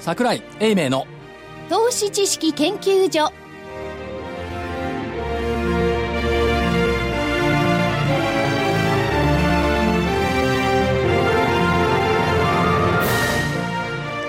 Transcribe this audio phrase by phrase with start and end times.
[0.00, 1.06] 桜井英明の。
[1.68, 3.30] 投資知識研究所。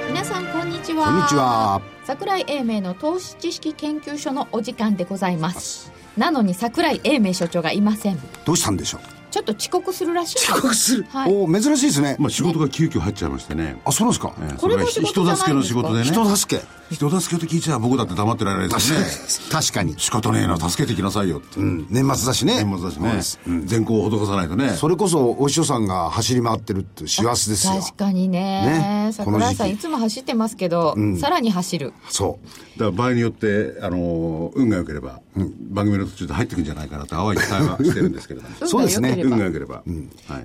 [0.09, 1.05] 皆さんこんにちは。
[1.05, 1.81] こんにちは。
[2.03, 5.93] 桜井英明の投資知識研究所のお時間でございます。
[6.17, 8.19] なのに桜井英明所長がいません。
[8.45, 9.20] どうしたんでしょう？
[9.31, 11.33] ちょっと遅刻するらしい遅刻する、はい。
[11.33, 13.77] お珍しいですね、まあ仕事が急遽入っちゃいましてね。
[13.85, 15.35] あそうなんですか、ええこれも仕事じゃないんですか？
[15.35, 16.05] 人助けの仕事でね。
[16.05, 16.63] 人助け
[16.95, 19.49] 人助けって聞いちゃ僕だって黙ってられないですね。
[19.49, 21.59] 確かに、仕方ねえな、助けてきなさいよって。
[21.59, 22.63] うん、年末だしね。
[22.63, 23.61] 年末だしね。
[23.65, 24.71] 善行を施さないとね。
[24.71, 27.73] それこそお師匠さんが走り回ってるって師走ですよ。
[27.81, 29.07] 確かにね。
[29.07, 29.09] ね。
[29.13, 29.63] 桜井さこの時期。
[29.63, 31.93] んいつも走ってますけど、さらに走る。
[32.09, 32.79] そう。
[32.79, 35.21] だから場合によって、あのー運が良ければ、
[35.69, 38.55] 番組の途中で入ってくんじゃないかなって淡い期待はしてるんですけれども。
[38.67, 39.21] そうですね。
[39.23, 39.83] 運運が良ければ。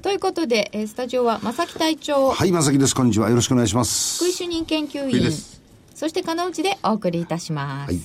[0.02, 2.94] ということで、えースタジオは正木隊長、はい正木です。
[2.94, 3.28] こんにちは。
[3.30, 4.18] よろしくお願いします。
[4.24, 5.55] 福井主任研究員
[5.96, 8.02] そして金内でお送りいたします、はい。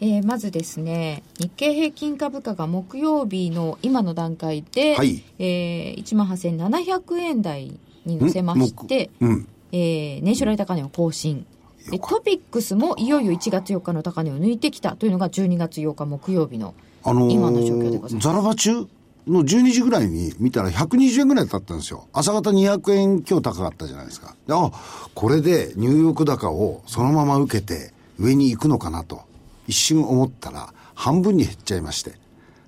[0.00, 5.22] えーまずですね日経平均株価が木曜日の今の段階で、はい。
[5.38, 9.48] えー、1万8700円台に乗せまして、んうん。
[9.72, 11.44] えー年初来高値を更新。
[11.90, 18.28] でトピックスもいよいよ1月4日の高値を抜いてきたというのが12月8日木曜日のあのー今の状況でございます。
[18.28, 18.88] ザラバ中？
[19.26, 22.08] の12時ぐらいに見たら120円ぐらいだったんですよ。
[22.12, 24.36] 朝方200円今日高かったじゃないですか。
[24.46, 24.70] であ、
[25.14, 29.22] これでニューヨーク高をそのまま受けて上に行くのかなと
[29.66, 32.14] 一瞬思ったら半分に減っちゃいまして。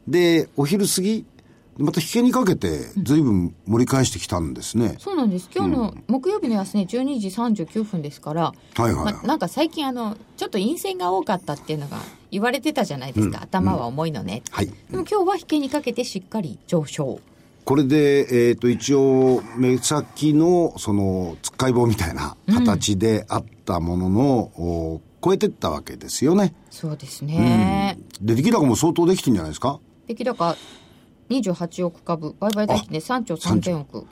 [0.09, 1.27] で、お昼過ぎ、
[1.77, 4.97] また引けにかけて随分盛り返してきたんですね。
[4.99, 11.99] そうなんです今日の木曜日の安値12時39分ですから、はいはいはいまなんか最近あのちょっと陰線が多かったっていうのが
[12.31, 14.67] 言われてたじゃないですか、頭は重いのね、はい。
[14.67, 17.21] でも今日は引けにかけてしっかり上昇。
[17.65, 26.55] これで、えっ、と、一応、目先の、その、つっかい棒みたいな形であったものの、お超えてったわけですよね。
[26.71, 29.81] そうですね、で、出来高も相当できてんじゃないですか？
[30.07, 30.57] 出来高
[31.29, 32.35] 28億株。
[32.41, 34.07] 売買代金で3兆3000億。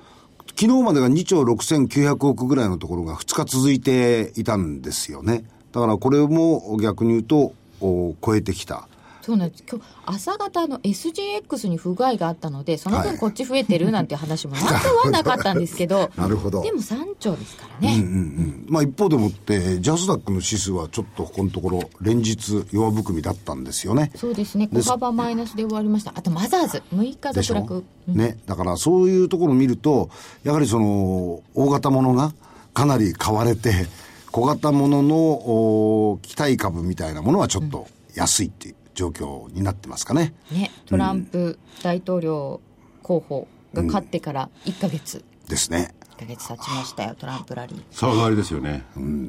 [0.59, 5.45] 昨日までが2兆6900億ぐらいのところが2日続いていたんですよね。
[5.73, 8.89] だからこれも逆に言うと、お超えてきた。
[9.27, 9.65] そうなんです。
[9.69, 13.09] 今日朝方の SGX に不具合があったのでそのはい。
[13.09, 14.73] 分こっち増えてるなんて話も なく
[15.05, 16.63] はなかったんですけど なるほど。
[16.63, 18.67] でも3兆ですからね、うんうん。
[18.69, 24.13] まあ一方でもって、ジャスダックの指数はちょっとここのところ連日弱含みだったんですよね。
[24.15, 24.69] そうですね。
[24.73, 26.13] 小幅マイナスで終わりました。
[26.15, 28.39] あとマザーズ6日続落ね。
[28.47, 30.09] だからそういうところを見ると、
[30.45, 32.33] やはりその、大型ものが
[32.75, 33.89] かなり買われて、
[34.37, 40.35] 小型もののお期待株みたいなものはちょっと安いっていう状況になってますかね。
[40.53, 42.61] ね、トランプ大統領
[43.03, 45.95] 候補が勝ってから1ヶ月、ですね。
[46.17, 48.85] 1ヶ月経ちましたよトランプラリー騒がわりですよね。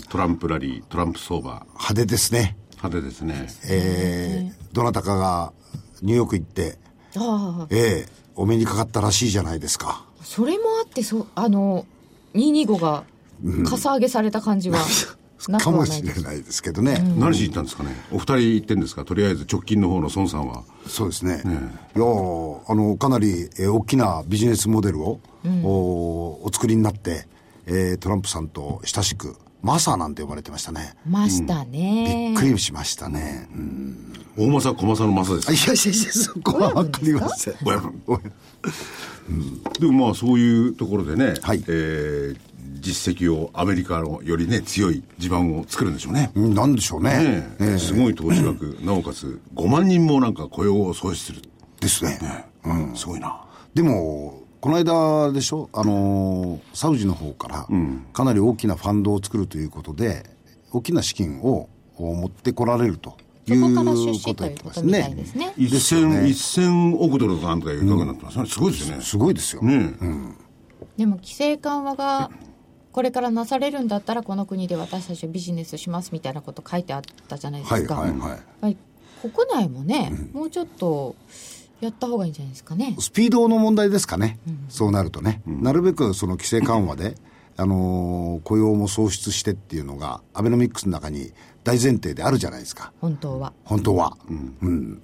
[0.10, 1.66] トランプラリー、トランプ相場。
[1.66, 2.58] 派手ですね。
[2.72, 3.48] 派手ですね。
[3.70, 5.54] えー、どなたかが
[6.02, 6.78] ニューヨーク行って、
[7.16, 10.04] ああええお目にかかったらしいじゃないですか。
[10.22, 11.86] それもあってそうあの
[12.34, 13.06] 225が
[13.66, 14.80] かさ上げされた感じは
[15.48, 17.02] なく かもしはないですれないですけどね。
[17.18, 17.90] 何しに行ったんですかね？
[18.12, 19.06] お二人行ってんですか？
[19.06, 20.64] とりあえず直近の方の孫さんは。
[20.88, 21.42] そうですね。
[21.46, 25.20] いやーあの、かなり、えー大きなビジネスモデルを、
[25.64, 25.68] お
[26.44, 27.28] お作りになって、
[27.66, 30.96] えートランプさんと親しく、マサなんて呼ばれてましたね。
[31.08, 33.48] ましたびね、っくりしましたね。
[33.54, 37.56] うん、大政、小政の政ですあいやいやいや、そこはわかりません。
[37.66, 37.94] 親分
[39.80, 42.38] でもまあそういうところでね、はいえー
[42.80, 46.32] 実績をアメリカのよりね強い地盤を作るんでしょうね。
[46.36, 47.10] うんなんでしょうね。
[47.10, 51.42] ねえええすごい投資額、 なおかつ5万人もなんか雇用を創出する。
[51.80, 52.20] ですね。
[52.66, 53.46] うん、すごいな。
[53.74, 57.68] でも、この間でしょ、あのーサウジの方から、
[58.14, 60.26] かなり大きなファンドを作るということで、
[60.72, 63.18] 大きな資金をお持ってこられると
[63.48, 65.26] いそこから出う資ことを言ってますねで。
[65.26, 68.46] すね一千、一千億ドルかなんとかいう額になってますね。
[68.46, 69.04] すごいですよね。
[69.04, 69.62] すごいですよ。
[69.62, 69.94] ね
[70.98, 72.32] でも規制緩和が
[72.98, 78.20] これからなされるんだったらこの国で私たちはビジネスしますみたいなこと書いてあったじゃないですか、はいはい
[78.60, 78.78] はい。
[79.22, 81.16] 国内もね、もうちょっと
[81.80, 82.96] やった方がいいんじゃないですかね。
[82.98, 87.14] スピードの問題ですかね、そうなるとね、なるべくその規制緩和で、
[87.56, 91.34] あのー雇用も創出してっていうのが、アベノミックスの中に
[91.64, 93.54] 大前提であるじゃないですか、本当は。
[93.64, 94.18] 本当は。
[94.28, 95.00] うん。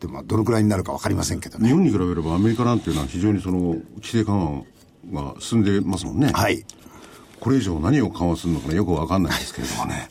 [0.00, 1.68] でも、どのくらいになるか分かりませんけどね。
[1.68, 4.66] 日本に比べればアメリカなんていうのは非常にその規制緩
[5.10, 6.30] 和が進んでますもんね。
[6.34, 6.62] はい。
[7.40, 10.10] これ以上何を緩和するのかよくわかんないですけれどもね。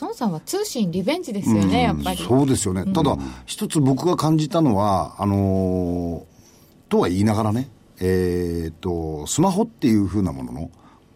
[0.00, 2.84] 孫さんは通信リベンジですよね、やっぱりそうですよね。
[2.92, 6.36] ただ、一つ僕が感じたのは、あのー
[6.88, 7.68] とは言いながらね、
[8.00, 10.70] えーっと、スマホっていう風なものの、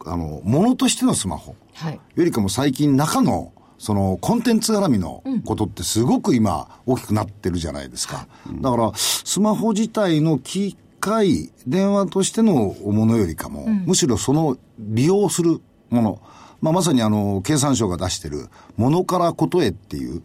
[0.04, 1.54] あの、ものとしてのスマホ。
[1.74, 8.26] はいよりかも最近中の、そのコンテンツ絡みのことってすごく今大きくなってるじゃないですか。
[8.60, 16.22] だから、スマホ自体の機械、電話としてのものよりかも、むしろその利用するもの、
[16.60, 20.22] まあ、まさにあの、経産省が出してる、ものからことへっていう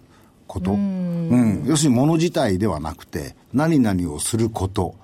[0.48, 0.74] こと。
[0.74, 1.64] うん。
[1.66, 4.96] 要するにもの自体ではなくて、何々をすること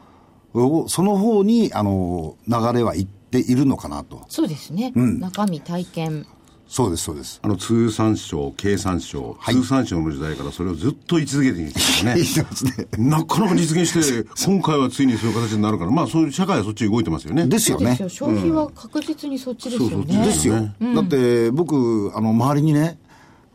[0.54, 4.26] を、その方に、あの、流れはいっているのかなと。
[4.28, 6.28] そうですね、中身体験
[6.72, 7.42] そうです、そうです。
[7.44, 12.88] あの通産省、経産省、はい通産省の時代からそれをずっと言い続けてき てますね言ってますね。
[12.98, 17.46] なかなか実現して、 今回はついにそういう形になるから、まあそういう社会はそっちに動いてますよね。
[17.46, 20.62] ですよね消費は確実にそっちですよね、そうそうですよ。
[20.62, 22.98] ねだって、僕、あの、周りにね、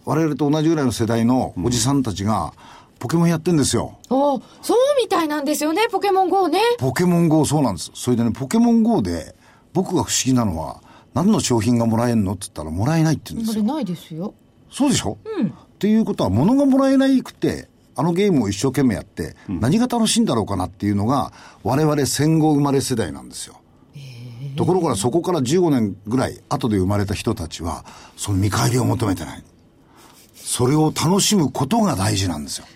[0.04, 2.52] 我々と同じぐらいの世代のおじさんたちが、
[2.98, 3.96] ポケモンやってんですよ。
[4.10, 7.90] おそうみたいなんですよねポケモン GO ねポケモン GO そうなんです。
[7.94, 9.34] それでね、ポケモン GO で、
[9.72, 10.82] 僕が不思議なのは、
[11.16, 13.64] 何の商品がもらえんのって言ったら、もらえないって言うんですよ。
[13.64, 14.34] ないですよ
[14.70, 15.16] そうでしょ？
[15.38, 15.46] うん。
[15.48, 21.32] っていうことは、物がもらえないくて、あのゲームを一生懸命やって、何が楽しいんだろうかなっていうのが、
[21.62, 23.56] 我々戦後生まれ世代なんですよ。
[24.56, 27.84] ところがそこから15年ぐらい後で生まれた人たちは、
[28.16, 29.42] その見返りを求めてない。
[30.34, 32.66] それを楽しむことが大事なんですよ。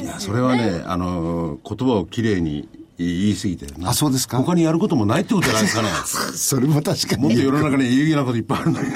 [0.00, 2.68] いや、それはね、あの、言葉をきれいに
[2.98, 4.38] 言い過ぎてるなあそうですか？
[4.38, 5.88] 他にやることもないってことじゃないですかね。
[6.36, 7.22] それも確かに。
[7.22, 8.94] もっと世の中に有意義なこといっぱいあるのにね。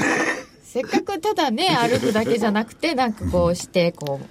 [0.65, 4.27] せっかくただね 歩くだけじゃなくてなんかこうしてこう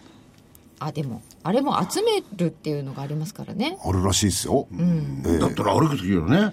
[0.80, 4.68] あでもあれも集めるっていうのがありますからねあるらしいですよ。
[4.80, 6.52] ええだったら歩くときよね、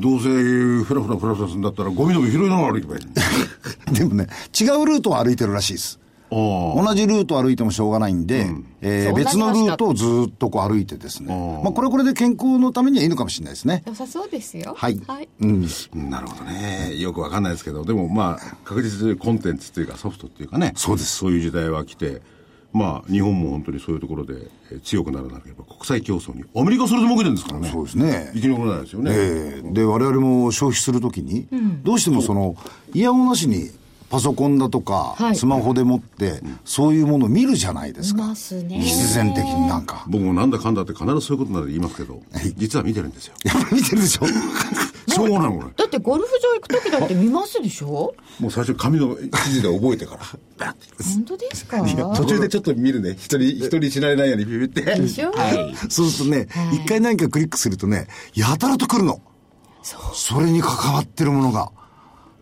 [0.00, 3.04] どうせフラフラフラフラするんだったらゴミでも拾いながら歩けばいい。
[3.94, 4.26] でもね、
[4.58, 5.98] 違うルートを歩いてるらしいです。
[6.30, 6.34] あ
[6.84, 8.46] 同じルートを歩いてもしょうがないんで、
[8.80, 11.60] えーそう別のルートをずっとこう歩いてですね。
[11.64, 13.82] まあこれはこれで健康のためにはいいのかもしれないですね。
[13.86, 15.00] 良さそうですよはい。
[15.06, 15.66] はい、うん。
[15.94, 16.94] あ、なるほどね。
[16.96, 20.72] よくわかんないですけど、でもまあ、確実にコンテンツっていうかソフトっていうかね。
[20.76, 22.20] そうですそういう時代は来て、
[22.72, 24.34] まあ、日本も本当にそういうところで
[24.70, 26.44] えー強くならなければ国際競争に。
[26.54, 27.70] アメリカそれで儲けてるんですからね。
[27.72, 29.10] そうですね生き残れないですよね。
[29.14, 31.48] ええで、我々も消費するときに、
[31.82, 32.54] どうしてもその、
[32.94, 33.70] イヤホンなしに
[34.10, 38.18] パソコンだとか、はいスマホでもって、そういうものを見るじゃないですいか。
[38.28, 40.04] ますね必然的になんか。
[40.08, 42.22] 僕もなんだかんだって必ずそういうことなら言いますけど、
[42.56, 43.34] 実は見てるんですよ。
[43.44, 44.26] やっぱり見てるでしょ？
[45.08, 45.70] そうなのこれ。
[45.76, 48.14] だってゴルフ場行く時だって見ますでしょ？
[48.40, 50.20] もう最初紙の記事で覚えてから。
[50.58, 51.78] バッて本当ですか？
[52.14, 53.10] 途中でちょっと見るね。
[53.12, 54.82] 一人、一人死なれないようにビビって。
[54.82, 55.32] でしょ、
[55.88, 59.20] そうするとね、一、回何かクリックするとね、やたらと来るの。
[60.14, 61.70] それに関わってるものが、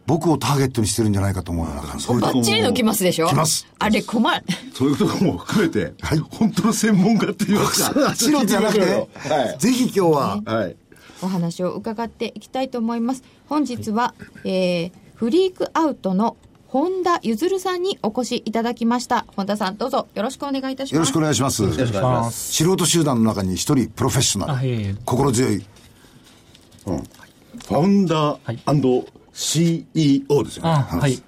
[0.07, 2.07] 僕をターゲットにしてるんじゃないかと思うような感じ。
[2.09, 3.29] バッチリの来ますでしょ？
[3.29, 8.15] 来ますあれ困るそういうところも含めて、はい本当の専門家って言いますか。
[8.17, 9.59] 白じゃなくて、はい。
[9.59, 10.77] ぜひ今日は、はい。
[11.23, 14.15] お話を伺っていきたいと思います本日は、
[14.45, 16.37] えー、フリークアウトの
[16.69, 21.63] 本田ゆずるさんにお越しいただきました本田さんどうぞよろしくお願いいたしますよろしくお願いします。
[21.63, 22.53] よろしくお願いします。
[22.53, 25.55] 素人集団の中に一人プロフェッショナル、心強い。
[25.55, 26.99] うん。
[26.99, 30.71] ファウンダー CEO ですよね。
[30.71, 31.23] あはい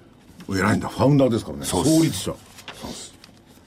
[0.49, 0.89] 偉いんだ。
[0.89, 1.65] ファウンダーですからね。
[1.65, 2.33] 創立者。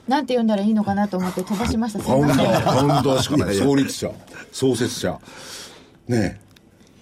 [0.09, 3.55] なんて呼んだらいいのかなと思って飛ばしましたすファウンダー、ファウンダーしかない。
[3.55, 4.11] 創立者、
[4.51, 5.21] 創設者。
[6.09, 6.41] ね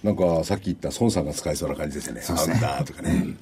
[0.03, 0.05] え。
[0.05, 2.21] なんかさっき言った孫さんが使いそうな感じですよね。
[2.21, 3.35] ファウンダーとかね。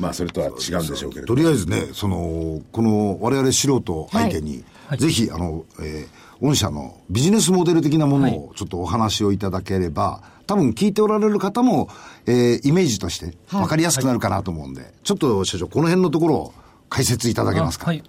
[0.00, 1.34] まあそれとは違うんでしょうけれどと。
[1.36, 4.64] りあえずね、その、この我々素人相手に、
[4.98, 11.88] ぜひ、あの、えー御社のビジネスモデル的なものをちょっとお話をいただければ、多分聞いておられる方も、
[12.26, 16.54] えーイメージとして分かりやすくなるかなと思うんで、ちょっと社長、この辺のところを
[16.88, 17.86] 解説いただけますか？
[17.86, 18.02] あはい。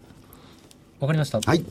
[0.99, 1.39] わかりました。
[1.41, 1.63] はい。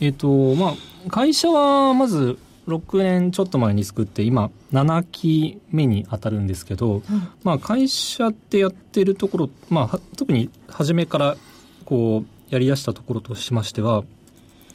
[0.00, 2.38] えっ、とまあ会社はまず
[2.68, 7.02] 6年ちょっと前に作って今7期目に当たるんですけど、
[7.42, 11.36] まあ会社ってやってるところ、まあは特に初めから
[11.84, 14.04] こうやり出したところとしましては、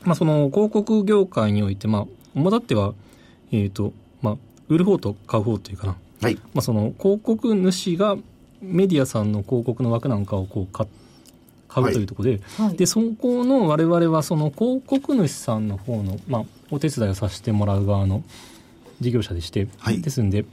[0.03, 2.93] まあその広告業界においてまあ主だっては
[3.51, 4.37] えっ、とまあ
[4.67, 6.36] 売る方と買う方というかな、はい。
[6.36, 8.17] まあ、その広告主が
[8.62, 10.88] メディアさんの広告の枠なんかをこう買
[11.67, 18.24] 買うというところで,、はいでそこの我々はその広告主さんの方の、まあ、お手伝いをさせてもらう側の
[19.01, 20.45] 事業者でして、はいですんで、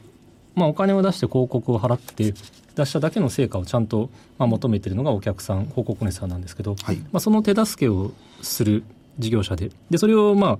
[0.57, 2.35] まあ、お金を出して広告を払って
[2.75, 8.83] 出しただけの成果をちゃんと、まあ、求めてるのがお客さん広告主さんなんですけど、はいまあ、その手助けをする
[9.19, 10.59] 事業者ででそれをまあ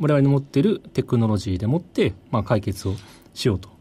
[0.00, 2.94] 我々の持っているテクノロジーでもって、まあ、解決を
[3.34, 3.71] しようと。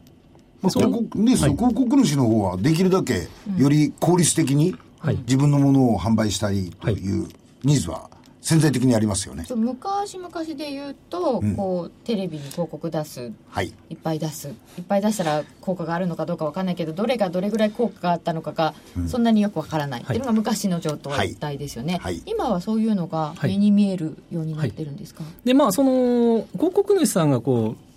[0.61, 3.27] まあ、広告ね、その広告主の方はできるだけ
[3.57, 5.17] より効率的にはい。
[5.17, 7.27] 自分のものを販売したいという
[7.63, 8.07] ニーズは
[8.39, 9.45] 潜在的にありますよね。
[9.55, 13.73] 昔々で言うと、こうテレビに広告出すはい。
[13.89, 14.49] いっぱい出す。
[14.77, 18.75] いっぱい出したら効果があるのかどうかわかんないけどどれがどれぐらい効果があったのかが
[19.07, 20.03] そんなによくわからない。
[20.03, 22.13] っていうのが昔の状態ですよね、はい。
[22.13, 22.23] はい。
[22.27, 23.51] 今はそういうのがはい。
[23.53, 27.90] 目に見えるようになってるんですか、でまあその広告主さんがこう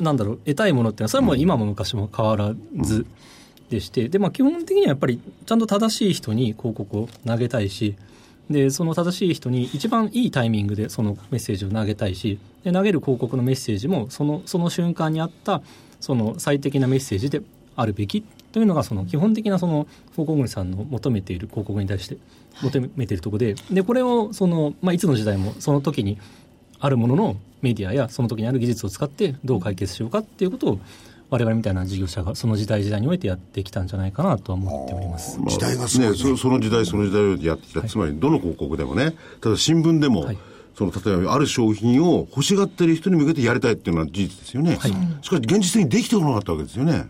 [0.00, 3.06] なんだろう得たいものっていうのはそれはもう今も昔も変わらず
[3.70, 7.96] でして、でまあ基本的にはやっぱりちゃんと正しい人に広告を投げたいし
[8.50, 15.62] でその正しい人に一番いいタイミングでそのメッセージを投げたいしで投げる広告のメッセージもそのその瞬間にあった
[16.00, 17.42] その最適なメッセージで
[17.76, 22.16] あるべきというのがその基本的なその広告主さんの求めている広告に対して
[22.62, 26.18] 求めているところででこれをその、まあ、いつの時代もその時に
[26.80, 30.80] あるもののメディアやその時にある技術を使ってどう解決しようかっていうことを
[31.30, 35.38] 我々みたいな事業者がその時代時代においてやってきたんじゃないかなとは思っております。
[35.46, 40.38] 時代がすごいねねそその時代その時代をやってきた、つまりどの広告でもねただ新聞でも、はい。
[40.76, 47.08] その例えばある商品を欲しがってる人に向けてやりたいっていうのは事実ですよね、しかし現実的にできてこなかったわけですよね、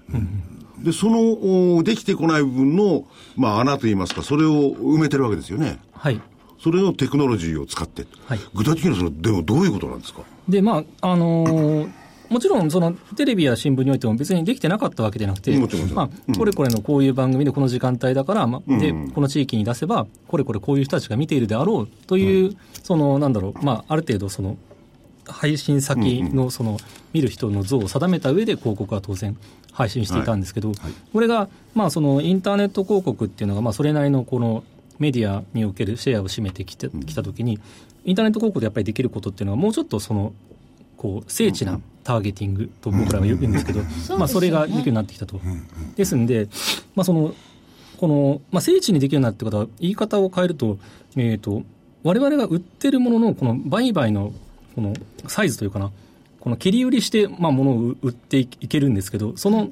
[0.78, 3.04] でそのおできてこない部分の、
[3.36, 5.78] まあ、穴といいますかそれを埋めてるわけですよね。
[5.92, 6.18] はい
[6.60, 8.38] それをテクノロジーを使って、はい。
[8.54, 10.22] 具体的にはそれでもどういうことなんですか？
[10.48, 11.90] でまああのー
[12.28, 15.58] もちろんそのテレビや新聞においても別にできてなかったわけでなくて、
[15.94, 24.58] まあ、これこれのこういう番組でこの時間帯だから、まあ、でこの地域に出せばこれこれこういう人たちが見ているであろうという、そのなんだろう、まあ、ある程度その
[25.26, 26.76] 配信先のその
[27.14, 29.34] 見る人の像を定めた上で広告は当然
[29.72, 30.72] 配信していたんですけど、
[31.14, 34.64] これがまあそのインターネット広告っていうのがまあそれなりのこの
[34.98, 37.58] メディアにおけるシェアを占めてきてきたときに、
[38.04, 40.32] インターネット広告でやっぱりできることっていうのはもうちょっとその
[40.96, 43.80] こう精緻なターゲティングと僕らは言うんですけど、
[44.16, 45.40] まあ、それができるようになってきたと。
[45.94, 46.48] ですんで、
[46.94, 47.34] まあ、その
[47.98, 50.78] この、まあ、精緻にできるようになってことは言い方を変えると,、
[51.16, 51.62] えー、と
[52.02, 54.32] 我々が売ってるもののこの売買の
[54.74, 54.94] この
[55.26, 55.90] サイズというかな
[56.40, 59.70] この切り売りして、まあ、物を売っていけるんですけどその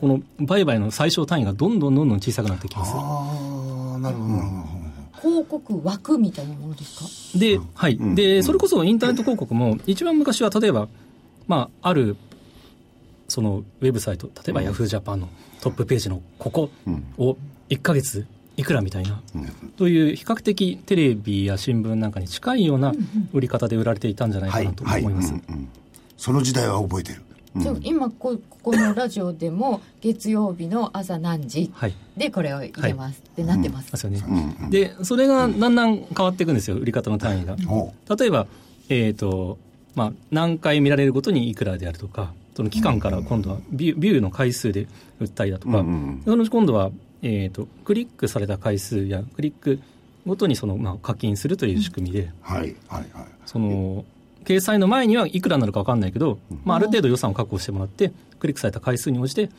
[0.00, 2.92] この売買の最小単位がどんどんどんどん小さくなってきます。
[3.98, 4.86] なるほど。
[5.20, 7.38] 広告枠みたいなものですか？
[7.38, 7.98] で、はい。
[8.14, 10.88] で、それこそインターネット広告も、一番昔は例えば、
[11.46, 12.16] まあ、ある、
[13.28, 15.28] そのウェブサイト、例えばヤフージャパンの
[15.60, 16.70] トップページのここ
[17.18, 17.36] を
[17.70, 18.26] 1ヶ月
[18.56, 19.20] いくらみたいな、
[19.76, 22.92] という比較的テレビや新聞なんかに近いような
[23.32, 25.34] 売り方で売られていたんじゃないかなと思います。
[26.16, 27.22] その時代は覚えてる
[27.58, 31.94] じゃあ今こここのラジオでも 月曜日の朝何時はい。
[32.16, 33.22] でこれを入れます。
[33.26, 34.22] ってなってます、ですよね。
[34.70, 37.56] で、それがだんだん変わっていくんですよ、売り方の単位が。
[37.68, 38.46] お例えば、
[38.88, 39.58] えーと
[39.94, 44.88] まあ、何回見られるごとにいくらであるとか、その期間から今度はビュービューの回数で
[45.20, 45.78] 売ったりだとか、
[46.24, 46.90] そのうち今度は、
[47.22, 49.80] えー、とクリックされた回数やクリック
[50.26, 53.26] ごとにその、まあ、課金するという仕組みで、はいはいはい。
[53.46, 54.04] その
[54.46, 59.50] 掲載の前にはいくらになるか分かんないけど、まあ、ある程度予算を確保してもらって、クリックされた回数に応じて、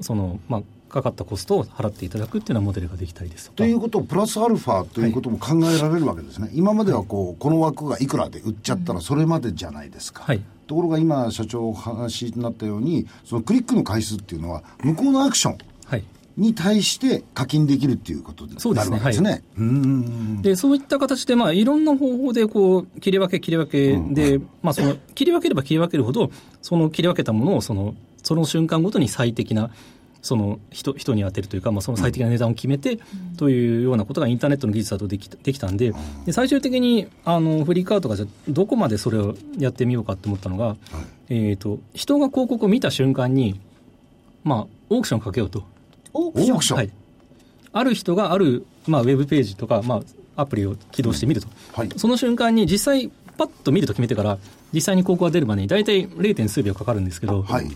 [0.00, 3.56] そのまあ、かかったコストを払っていただくっていうようなモデルができたりですとか。
[3.56, 10.42] ということをプラスアルファということも考えられるわけですね、今まではこうこの枠がいくらで売っちゃったらそれまでじゃないですか、はい。
[10.66, 15.73] ところが今社長お話になったようにそのクリックの回数っていうのは向こうのアクションはい
[16.36, 18.96] に対して課金できるっていうことになそうですね。
[18.98, 19.42] るわけですね。
[19.56, 20.42] うーん。
[20.42, 29.70] でそういった形で、まあ、いろんな方法でこう切り分け、切り分けで、まあ、その切り分ければ切り分けるほど、その切り分けたものをそのその瞬間ごとに最適な
[30.22, 32.98] その人人に当てるというか、まあ、その最適な値段を決めて
[33.36, 35.92] というようなことがインターネットの技術だとできたできたんで、
[36.24, 40.76] で最終的にあのフリーカートがじゃあどこまでそれをやってみようかと思ったのが、
[41.28, 43.60] えー、と人が広告を見た瞬間に、
[44.42, 45.73] まあ、オークションをかけようと。
[46.14, 46.76] オークション。
[46.78, 46.90] はい、
[47.72, 51.90] ある人がある、まあ、ウェブページとか、まあ、アプリを起動してみると、はい。
[51.96, 54.38] その瞬間に実際、パッと見ると決めてから、
[54.72, 56.48] 実際に広告が出るまでに大体 0.
[56.48, 57.70] 数秒かかるんですけど、はい。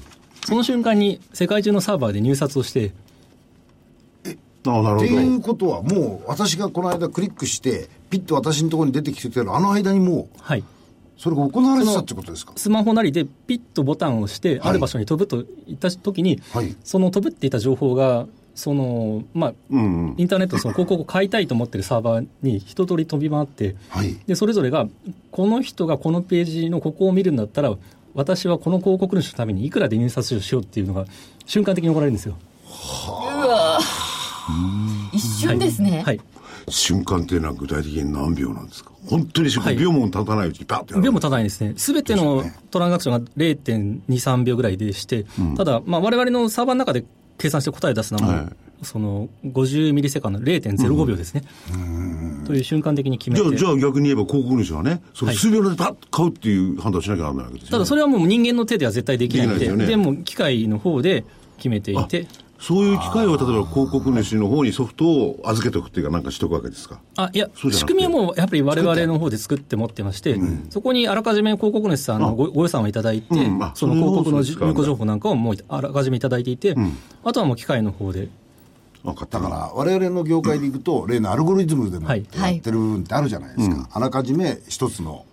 [0.45, 2.93] その瞬間に世界中のサーバーで入札をして、
[4.67, 5.05] ああなるほど。
[5.05, 10.65] っていうことはもう私がこの間クリックしてピッと私のところに出てきてるあの間にもうはい、
[11.19, 12.53] それが行われてたってことですか？
[12.57, 14.69] スマホなりでピッとボタンを押して、はい。
[14.71, 16.77] ある場所に飛ぶといったときに、はい。
[16.85, 20.15] その飛ぶっていった情報が、そのまあ、うんうん。
[20.17, 24.17] インターネットのその広告を買いたいと思ってるサーバーに一通り飛び回って、はい。
[24.27, 24.87] でそれぞれが
[25.33, 27.75] この人がこのページのここを見るんだったら
[28.15, 31.05] 私はこの広告主のためにいくらで入札をしようっていうのが
[31.47, 32.37] 瞬間的に行われるんですよ。
[35.13, 36.21] 一瞬ですね、はい、
[36.69, 38.93] 瞬間っていうのは具体的に何秒なんですか？
[39.09, 41.03] 本当に秒も経たないうちにパッてやる。
[41.03, 45.25] 秒もたないですね、すべてのトランザクションが0.23秒ぐらいでして、
[45.57, 47.05] ただ、まあ、我々のサーバーの中で
[47.39, 48.57] 計算して答え出すのはもう、はい。
[48.83, 51.43] その50ミリセカンド0.05秒ですね、
[52.47, 53.57] という瞬間的に決めて。
[53.57, 55.37] じゃあ、逆に言えば広告主はね、そのはい。
[55.37, 57.71] 数秒でパッと買うっていう判断をしなきゃならないわけですよ、ね。
[57.73, 59.87] ただそれはもう人間の手では絶対できないので、でね。
[59.87, 61.25] でも機械の方で
[61.57, 62.29] 決めていて、
[62.61, 67.01] そういう機会を例えば広告主の方にソフトを預けておくっていうかなんかしとくわけですか？
[67.17, 70.37] あいや仕組みはもうやっぱり我々の方で作って持ってまして、
[70.71, 73.63] そこにあらかじめ広告主さんのごご予算をいただいて、うん。
[73.63, 76.75] あその広告の入庫情報なんかをもうあらかじめいただいていて、
[77.23, 78.29] あとはもう機械の方で、
[79.05, 85.25] 分かっただから我々の業界でいくと、例のアルゴリズムでもはいやってる部分ってあるじゃないですか、あらかじめ一つの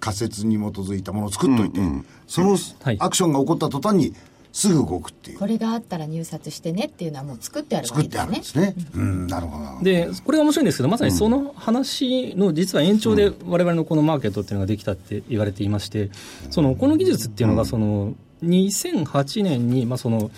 [0.00, 1.80] 仮説に基づいたものを作っといて、
[2.26, 2.96] そのはい。
[2.98, 4.14] アクションが起こった途端に
[4.56, 8.32] すぐ動くっていう、これがあったら入札してねっていうのはもう作ってあるわけですね。
[8.38, 8.74] 作ってあるんで。
[8.74, 9.84] すね、うん、なるほどなるほど。
[9.84, 16.08] で、これが面白いんですけど、まさにその話の実は延長で、われわれのこのマーケットっていうのができたって言われていまして、
[16.48, 20.30] そのこの技術っていうのが、その2008年に、まあその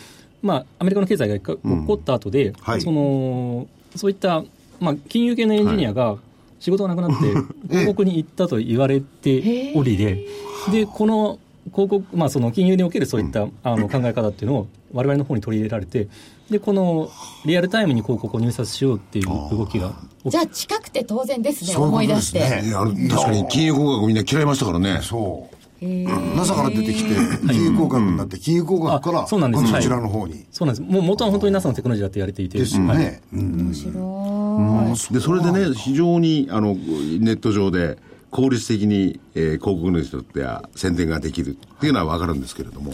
[0.43, 1.57] まあ、アメリカの経済が起
[1.87, 2.81] こった後で、はい。
[2.81, 4.43] そのそういった、
[4.81, 6.17] まあ、金融系のエンジニアが
[6.59, 7.27] 仕事がなくなって、
[7.71, 10.27] 広告に行ったと言われておりで、
[10.73, 16.09] でこの広告、まあ、その金融におけるそういった、あの考え方っていうのを、われわれの方に取り入れられて、
[16.51, 17.11] でこの
[17.45, 19.93] リアルタイムに広告を入札しようっていう動きが
[20.25, 22.41] じゃあ近くて当然ですね、思い出して。
[23.11, 25.01] 確かに金融工学みんな嫌いましたからね。
[25.03, 25.55] そう。
[25.81, 27.15] NASA から出てきて
[27.47, 29.73] 金融工学になって金融工学からあそうなんです。
[29.73, 30.91] こちらの方に、そうなんです。
[30.91, 32.59] もう元は本当に NASA のテクノロジーだって言われていて。
[32.59, 32.99] ですよはい。
[32.99, 33.59] ね、うん。
[33.69, 33.91] 面白
[35.11, 35.15] い。
[35.15, 37.97] で、それでね、非常に、あの、ネット上で
[38.31, 42.93] 効率的に、えー広告主にとっては宣伝ができるっていうのはわかるんですけれども、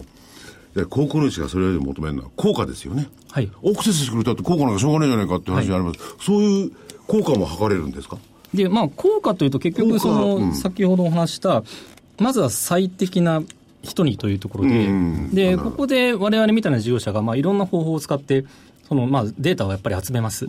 [0.75, 3.09] で広告主がそれより求めるのは効果ですよね。
[3.31, 3.51] はい。
[3.65, 6.01] アクセスしてくれたって効果なんかしょうがないじゃないかって話になります。
[6.21, 6.73] そういう
[7.07, 8.19] 効果も測れるんですか？
[8.55, 11.65] で、まあ、効果というと結局、その、先ほどお話した、
[12.21, 13.43] まずは最適な
[13.83, 14.89] 人にというところで、
[15.33, 18.45] で、ここで我々みたいな事業者が、まあ、いろんな方法を使って、
[18.89, 20.47] その、まあ、データをやっぱり集めます。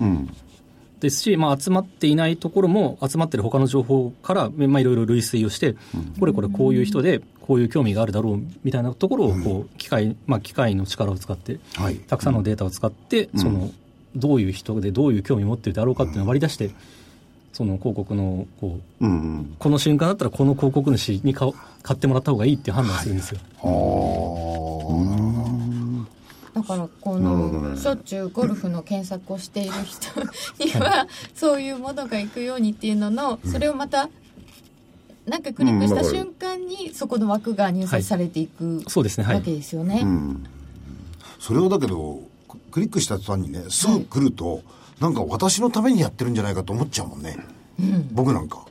[1.06, 5.76] ですし、まあ、集まっていないところも、集まってる他の情報から、まあ、いろいろ類推をして、
[6.20, 11.96] これこれこういう人で、こういう興味があるだろうみたいなところを、こう、機械、まあ、機械の力を使って、はい。
[11.96, 13.72] たくさんのデータを使って、その、
[14.16, 16.72] どういう人でどういう興味を持っているであろうかっていうのを割り出して、
[17.54, 19.56] その広告の、こう、うんうん。
[19.60, 23.40] この瞬間だったらこの広告主に買お買ってもらった方がいいっていう判断をするんですよ。
[23.40, 23.56] だ
[26.66, 30.22] からこのしょっちゅうゴルフの検索をしている人
[30.64, 34.10] にはそういうものが行くようにっていうののそれをまた
[35.26, 39.36] なんかクリックした瞬間にそこの枠が入札されていくそうですねはい。
[39.36, 40.06] わけですよね。
[41.40, 44.62] それをだけどククリックした途端にねすぐ来ると、
[45.00, 47.38] なんか私のためにやってるんじゃないかと思っちゃうもんね、
[48.12, 48.66] 僕なんか。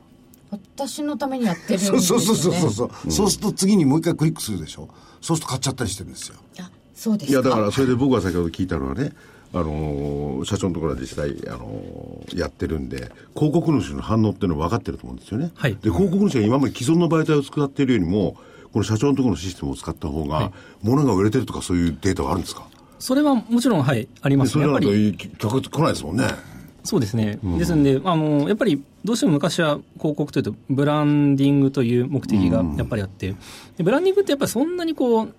[0.51, 2.01] 私のためにやってるんですよね。
[2.01, 4.87] そうそうそうそうそう、そうすると次にもう一回クリックするでしょ。
[5.21, 6.35] そうすると買っちゃったりしてるんですよ。
[6.59, 9.11] あそうですいや、だからそれで僕が先ほど聞いたのはね、
[9.53, 15.51] あのー社長のところは実際、あのーやってるんで、広告主の反応っていうのは分かってると思うんですよね。
[15.55, 18.37] はいで、広告主が今まで既存の媒体を使っているよりも、
[18.73, 22.67] この社長のところのシステムを使った方が、物が売れてるとかそういうデータはあるんですか？
[22.99, 24.45] それはもちろん、はい、ありま。
[24.45, 26.27] ですそれだとやっぱり、客来ないですもんね。
[26.83, 27.39] そうですね。
[27.57, 33.33] ですんで、あの、やっぱり、どうしても昔は広告というと、ブランディングという目的がやっぱりあって、
[33.77, 35.33] でブランディングってやっぱりそんなにこう、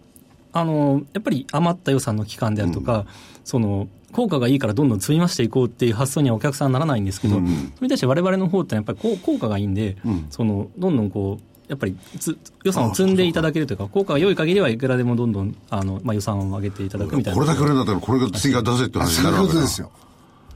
[0.59, 3.05] あの、やっぱり余った予算の期間であるとか、
[3.45, 9.97] その、効果がいいからどんどん積み増していこうっていう発想にはお客さんならないんですけど、それに対して我々の方ってやっぱり効果がいいんで、
[10.31, 17.37] その、どんどんこう、やっぱりつ予算を積んでいただけるというか、効果が良い限りはいくらでもどんどんあの、まあ、予算を上げていただくみたいな。
[17.37, 19.53] これだけ売れんだったら、これが次が出せって話になるわけだ。
[19.55, 19.91] ことですよ。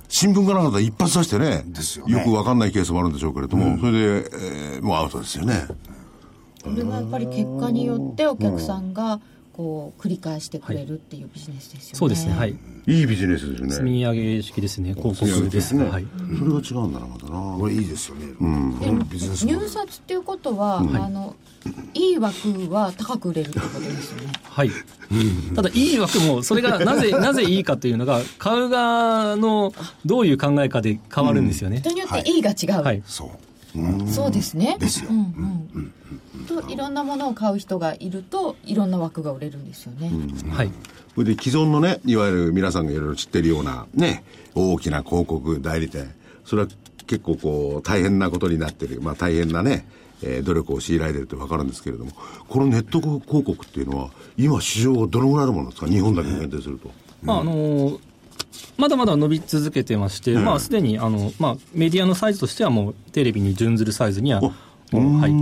[0.09, 2.25] 新聞がなかったら一発出してね、ですよね。
[2.25, 5.67] くわかんないケースもあるんでしょうけれども、それで、えーもうアウトですよね。
[6.63, 9.21] これがやっぱり結果によってお客さんが
[9.53, 11.99] こう繰り返してくれるっていうビジネスですよね。
[11.99, 12.57] そうですね、はい。
[12.87, 13.73] いいビジネスですよね。
[13.73, 15.85] 積み上げ式ですね、広告ですね。
[15.85, 16.07] はい。
[16.39, 17.57] それが違うんだな、またな。
[17.59, 18.33] これいいですよね、で
[18.91, 21.37] もビジネスモデル入札っていうことは、あの
[21.95, 24.33] いい枠は高く売れるってことですよね。
[24.43, 24.71] はい。
[25.55, 29.75] ただ、いい枠も、それがなぜ、 なぜいいかというのが、買う側の
[30.07, 31.81] どういう考えかで変わるんですよね。
[31.81, 32.83] 人によっていいが違う。
[32.83, 33.03] はい。
[33.05, 33.29] そう
[34.09, 34.77] そうですね。
[34.79, 35.93] ですようんうん。
[36.47, 40.11] といろんなものを買う人がいるといろんな枠が売れるんですよね。
[40.51, 40.71] はい。
[41.15, 46.13] それで既存のね、いわゆる皆さんがいろいろ知ってるようなね、大きな広告代理店、
[46.45, 46.69] それは
[47.07, 49.87] 結構こう大変なことになってる、まあ大変なね、
[50.23, 52.13] えー努力を強いられてるって分かるんですけれども、
[52.49, 55.89] このネット広告っていうのは、今市場がどのぐらいあるものなんですか？
[55.89, 56.91] 日本だけに限定すると。
[57.23, 57.99] まあ、あの
[58.77, 64.53] まだまだ伸び続けてまして、まあ、すでに、あの、まあ、メディアのサイズとしてはもう、テレビに準ずるサイズにはも
[65.21, 65.33] はい、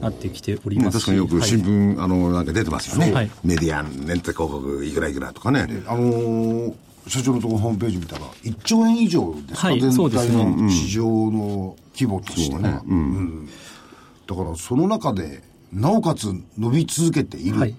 [0.00, 1.00] なってきておりねます。
[1.00, 1.68] し確かによく新はい。
[1.96, 3.12] 聞、あの、なんか出てますよね。
[3.12, 3.30] はい。
[3.42, 5.66] メディア、ネット広告、いくらいくらとかね。
[5.86, 6.74] あのー
[7.08, 10.32] 社長のところホームページ見たら1兆円以上ですか、はいそうですね。
[10.38, 13.48] 全体の市場の規模としてね、うん。
[14.26, 17.76] だからその中でなおかつ伸び続けている、はい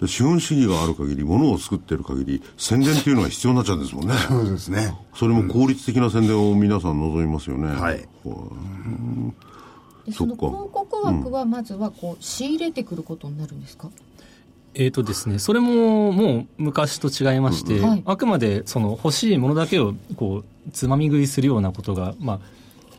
[0.00, 4.14] で資本主義がある限り、物を作ってる限り、宣伝っていうのが必要になっちゃうんですもんね。
[4.28, 4.94] そうですね。
[5.14, 7.68] それも効率的な宣伝を皆さん望みますよね。
[7.68, 7.98] はい。
[10.06, 13.90] でその広告枠はまずはこう仕入れてくることになるんですか、
[14.74, 18.02] えーとですね、それももう昔と違いまして、はい。
[18.06, 22.40] あくまでその欲しいものだけをこうつまみ食いするようなことが、まあ、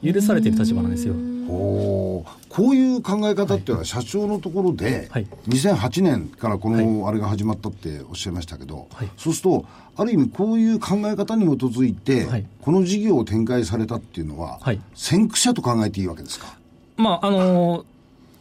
[0.04, 1.14] 許されている立場なんですよ。
[1.14, 2.40] おー。
[2.50, 5.28] こういう考え方っていうのは社長のところで、はい。
[5.48, 9.10] 2008年からこのあれが始まったっておっしゃいましたけど、はい。
[9.18, 12.46] そうするとある意味こういう考え方に基づいて、はい。
[12.62, 14.82] この事業を展開されたっていうのは、はい。
[14.94, 16.58] 先駆者と考えていいわけですか？
[16.98, 17.86] まあ、あの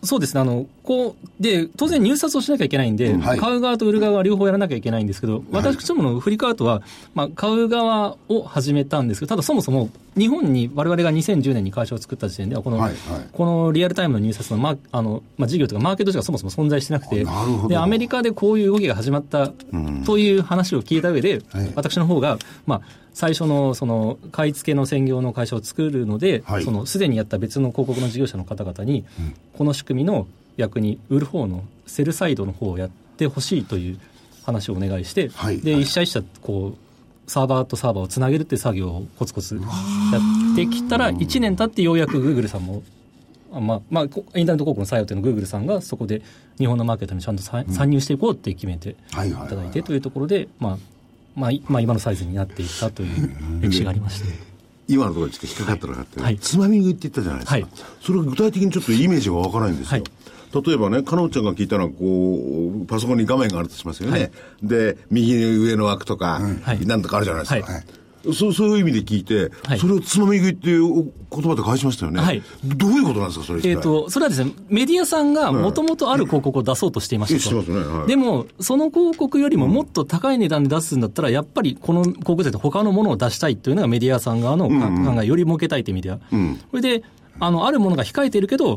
[0.09, 3.39] そうですね、あの、こう、で、当然入札をしなきゃいけないんで、はい。
[3.39, 6.81] 買う側と売る側は両方やらなきゃいけないんですけど、私どものフリーカートは、
[7.15, 13.29] まあ、買う側を始めたんですけど、ただそもそも、日本に我々が2010年に会社を作った時点では、この、はいはい。
[13.31, 17.27] このリアルタイムの入札の、まあ、あの、まあ、事業というか、マーケットしかそもそも存在してなくて、
[17.69, 19.53] で、アメリカでこういう動きが始まった
[20.07, 21.73] という話を聞いた上で、はい。
[21.75, 26.63] 私の方が、まあ、最初の、その、買い付けの専業の会社を作るので、はい。
[26.63, 29.05] その、すでにやった別の広告の事業者の方々に、
[29.55, 33.99] この仕組みの逆に売る方のセルサイドの方をやってほしいという
[34.45, 35.61] 話をお願いして、で、はい。
[35.61, 35.81] はい。
[35.81, 39.63] 一社一社、こう、サーバーとサーバーをつなげるっていう作業をコツコツや
[40.53, 42.85] ってきたら、1年経ってようやくグーグルさんも、
[43.53, 46.23] あまあ、まあ、こインターネット広告の採用というのグーグルさんがそこで
[46.59, 50.79] 日本のマーケットにちゃんとさ参入していこうって決めていただいてというところで、まあ、
[51.35, 54.49] まあ、いまあ、今のサイズになっていったという歴史がありまして。
[54.89, 56.39] 今のところでちょっと引っかかったのがあって、はい。
[56.39, 57.67] つまみ食いって言ったじゃないですか、はい。
[58.01, 60.65] それが具体的にちょっとイメージがわからないんですよ、はい。
[60.67, 64.19] 例えばね、かのんちゃんが聞いたのは、こう、パソコンに画面があるとしますよね。
[64.19, 64.31] はい。
[64.63, 66.87] で、右上の枠とか、はい。
[66.87, 67.83] なんとかあるじゃないですか。
[68.25, 69.79] はいそうそういう意味で聞いて、はい。
[69.79, 72.21] それをつまみ食いっていう言葉で返しましたよね。
[72.21, 72.43] はい。
[72.65, 78.09] どういうことなんですか、それえー、とそれはですね、メディアさんがもともとある広告を出そうとしていまえしたと、してますねはい。
[78.09, 86.17] でも、その広告よりももっと高い値段で出すんだったら、やっぱりこの広告税で他のものを出したいというのがメディアさん側の考え、より儲けたいという意味では。
[86.37, 86.57] ん。
[86.71, 87.03] これで
[87.41, 88.77] あのあるものが控えているけど、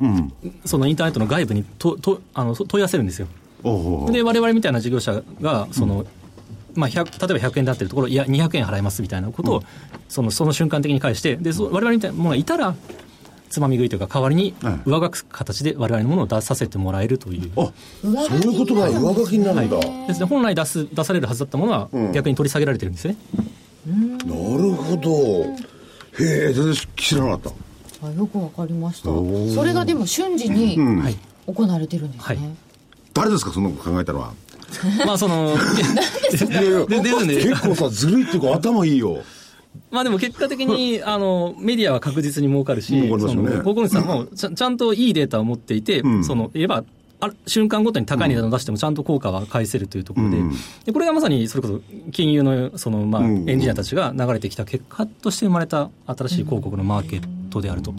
[0.66, 3.28] そのインターネットの外部にととあの問い合わせるんですよ。
[3.64, 6.06] おうおうで、我々みたいな事業者が、その、
[6.76, 9.64] まあ、100例えば100円であってるところ、いや、200円払いますみたいなことを、
[10.10, 12.76] そのその瞬間的に返して、で、そ我々みたいなものがいたら、
[13.50, 17.52] つまみ食いというか、代わりにはい上書く形で我々のものを出させてもらえるという。
[17.58, 19.78] あ、そういうことが上書きになるんだ。
[20.08, 23.18] ですね、本来出す出されるはずだったものは、逆に取り下げられてるんですね。
[23.86, 23.96] な
[24.58, 25.12] るほど。
[26.24, 27.54] へえ、全然知らなかっ
[28.02, 28.08] た。
[28.08, 29.10] あよくわかりました
[29.54, 31.18] それがでも瞬時にはい。
[31.46, 32.38] 行われてるんですね、はい
[33.14, 34.34] 誰ですか、その考えたのは。
[35.06, 35.56] まあ、その、
[37.42, 39.20] 結構さ、ずるいっていうか頭いいよ。
[39.90, 46.24] まあでも結果的に、あの、メディアは確実に儲かるし、広告主さんもちゃちゃんといいデータを持っていて、ん。
[46.24, 46.84] その、言えば、
[47.46, 50.52] 瞬間ごとに高い値段を出してもちゃんと効果は返せるというところで、うん。
[50.86, 51.82] でこれがまさにそれこそ
[52.12, 53.50] 金融のその、まあ、うん。
[53.50, 57.94] エンジニアたちが流れてきた結果として生まれた新しい広告のマーケットであると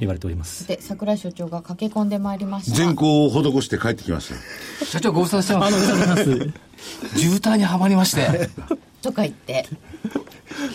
[0.00, 0.66] 言われております。
[0.66, 2.76] で桜井所長が駆け込んでまいりました。
[2.76, 4.32] 善行を施して帰ってきまし
[4.80, 4.84] た。
[4.86, 7.18] 社長ご無沙汰してます。
[7.18, 8.50] 渋滞にはまりまして。
[9.02, 9.66] とか言って。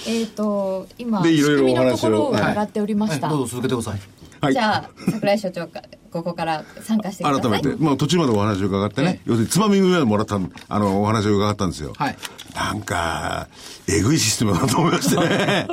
[0.07, 3.99] えっと今でいろいろ仕組みのところをお話を伺っておりました、はいどうぞ続けてください
[4.45, 5.81] はいじゃあ桜井所長か
[6.11, 11.93] ここから参加して改めて、まあ途中までお話を伺ってね、ええ要するにつまみ食いまでもらったんあの、お話を伺ったんですよ。
[11.97, 12.17] はい
[12.55, 13.49] なんか、
[13.89, 15.67] えぐいシステムだと思いましてね。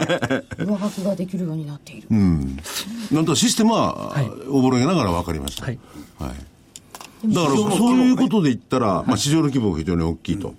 [0.58, 2.58] 上書きができるようになっている、うん。
[3.12, 5.66] なんとシステムは、はいおぼろげながら分かりました。
[5.66, 5.78] はい
[6.18, 7.32] はい。
[7.32, 10.54] だから、そういうことで言ったら、まあ市場の規模が非常に大きいと。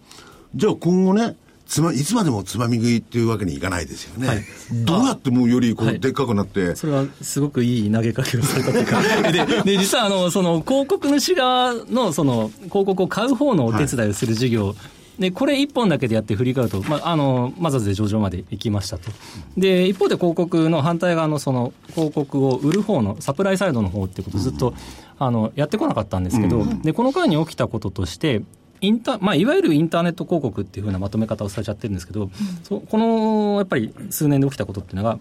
[0.56, 4.28] じゃあ今後ね、つま、いつまでもつまみ食いっていうわけにいかないですよね。
[4.28, 4.44] はい。
[4.86, 6.00] どうやってもうよりこう、はい。
[6.00, 14.76] でっかくなって、それはすごくいい投げかけをされたというか、 でで実はあのその広告主側のその広告を買う方のお手伝いをする事業、
[15.20, 19.12] でこれ一本だけでやって振り返ると、まあ、あのマザーズで上場まで行きましたと、
[19.58, 24.74] で一方で広告の反対側のその広告を売る方のサプライサイドの方っていうことをずっと、
[25.20, 28.42] あのやってこなかったんですけど、でこの間に起きたこととして、
[28.84, 32.30] インタまあ、いわゆるインターネット広告っていうふうなまとめ方をされちゃってるんですけど、
[32.64, 35.20] そこのやっぱり数年で起きたことっていうのが、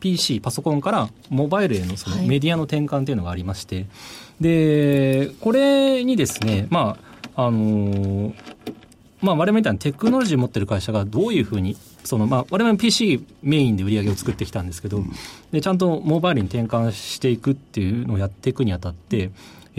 [0.00, 2.26] PC、パソコンからモバイルへのそのはい。
[2.26, 3.86] メディアの転換というのがありまして、
[4.40, 6.98] で、これにですね、ま
[7.34, 8.34] あ、あの
[9.20, 15.04] まあ、我々みたいなテクノロジーを持ってる会社がどういうふうにそのまあ我々も PC メインで売り上げを作ってきたんですけど、
[15.50, 19.30] でちゃんとモバイルに転換していくっていうのをやっていくにあたって、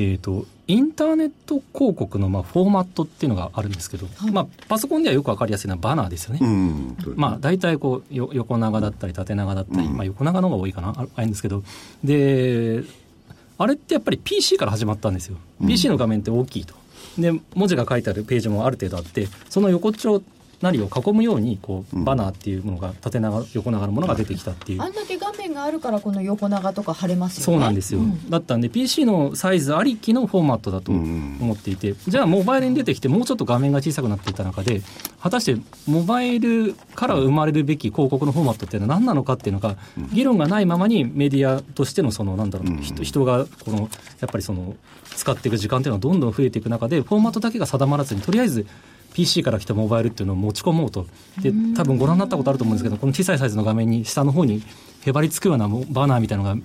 [0.01, 6.39] えー、とインターネット広告のまあフォーマットっていうのがあるんですけど、まあ、パソコンではよくわかりやすいのはバナーですよね。
[6.41, 6.95] うん。
[7.17, 10.93] まあ、大体こうよ横長だったり縦長だったり、まあ、横長の方が多いかな。
[10.95, 11.63] ああれんですけど。
[12.01, 12.83] で
[13.57, 15.35] あれってやっぱり PC から始まったんですよ。
[15.67, 16.75] PC の画面って大きいと。
[17.17, 20.21] で文字が書いてあるページもある程度あってその横丁
[20.61, 24.81] なりを囲むようにこうバナーっていうものが縦長横長のものが出てきたっていう。
[24.81, 27.45] あんだけ画面があるからこの横長とか貼れますよね。
[27.45, 34.81] そうなんですよ、だったんで PC のサイズありきのフォーマットだと思っていて、じゃあモバイルに出てきてもうちょっと画面が小さくなっていった中で
[35.21, 39.77] 果たしてモバイルから生まれるべき広告のフォーマットっていうのは何なのかっていうのが
[40.13, 44.75] 議論がないままにメディアとしてのそのなんだろう、人人がこのやっぱりその
[45.15, 48.65] 使っていく時間っていうのはどんどん増えていく中でフォーマットだけが定まらずにとりあえず
[49.13, 51.07] PC から来たモバイルっていうのを持ち込もうと。
[51.41, 54.61] で多分ご覧になったことあると思うんですけどこの小さいサイズの画面に下の方に
[55.05, 56.61] へばりつくようなバナーみたいなのが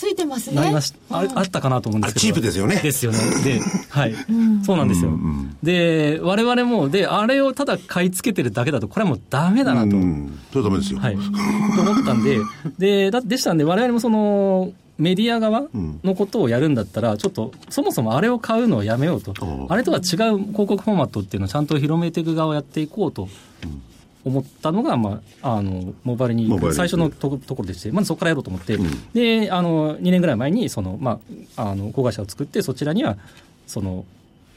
[0.00, 0.56] ついてますね。
[0.56, 2.24] なりましああったかなと思うんですけど。
[2.24, 2.76] あチープですよね。
[2.76, 3.18] ですよね。
[3.44, 4.14] で はい、
[4.64, 5.10] そうなんですよ、
[5.62, 10.38] で我々もであれをただ買い付けてるだけだとこれはもうダメだなと、うん。
[10.52, 11.00] それはダメですよ。
[11.00, 11.20] はい、と
[11.82, 12.38] 思ったんで
[12.78, 15.62] でだでしたんで我々もそのメディア側
[16.04, 19.34] のことをやるんだったら、ちょっとそもそもあれを買うのをやめようと、
[19.68, 23.26] あれとは違う広告フォーマットっていうのをちゃんと広めていく側をやっていこうと
[24.24, 28.76] 思ったのが、まあ、あのモバイルに最初のとこところでして、まずそこからやろうと思って、
[29.14, 31.18] であの2年ぐらい前にその、ま
[31.56, 33.16] あ、あの子会社を作って、そちらには
[33.66, 34.04] その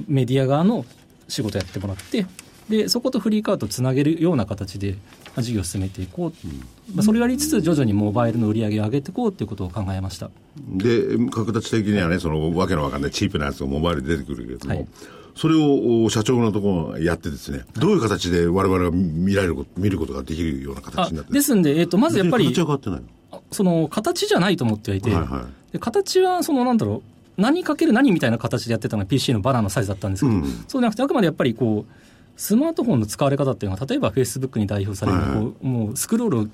[0.08, 0.86] メディア側の
[1.29, 2.25] 仕事やってもらって、
[2.69, 4.97] でそことフリーカードをつなげるような形でま
[5.38, 6.47] あ事業を進めていこう、
[6.95, 10.30] まあ、それをやりつつ、徐々にモバイルの売り上げを上げていこうということを考えました。
[10.69, 14.88] で、形的にはね、そのわけのわかんないチープなやつがモバイルで出てくるけれども、はい。
[15.36, 23.41] それをお社長のところがやってですね、どういう形で我々が見られること、見ることができるようなあ形になってるですんで、えっとまずやっぱり形は変わってないの？
[23.52, 25.73] その形じゃないと思ってはいて、はいはい。
[25.73, 27.02] で形はそのなんだろ
[27.38, 30.43] う何かける何みたいな形でやってたのが PC のバナーのサイズだったんですけど、うん。
[30.43, 31.93] そうじゃなくてあくまでやっぱりこう
[32.35, 36.49] スマートフォンの使われ方っていうのは例えばフェイスブックに代表される、こうもうスクロールをこ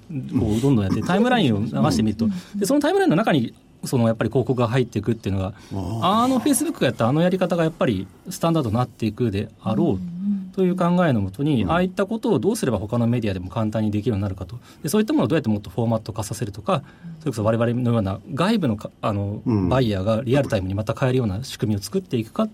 [0.57, 2.27] うどんどんやってタイムラインを流してみると。
[2.55, 3.53] でそのタイムラインの中に
[3.85, 5.53] そのやっぱり広告が入っていくっていうのが
[6.01, 14.59] あのフェイスブックがやったあのやり方がやっぱりスタンダードになっていくであろうという考えのもとに、ああいったことをどうすれば他のメディアでも簡単にできるようになるかと。
[14.83, 16.83] でそういったものをどうやってもっとフォーマット化させるとか
[17.19, 19.69] それこそ我々のような外部のかあの、ん。
[19.69, 22.49] バイヤーがリアルタイムにまた買えるような仕組みを作っていくか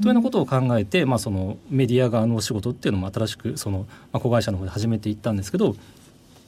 [0.00, 5.76] というようなことを考えて、まあ、そのメディア側のお仕事っていうのも新しくその、まあ、子会社の方で始めていったんですけど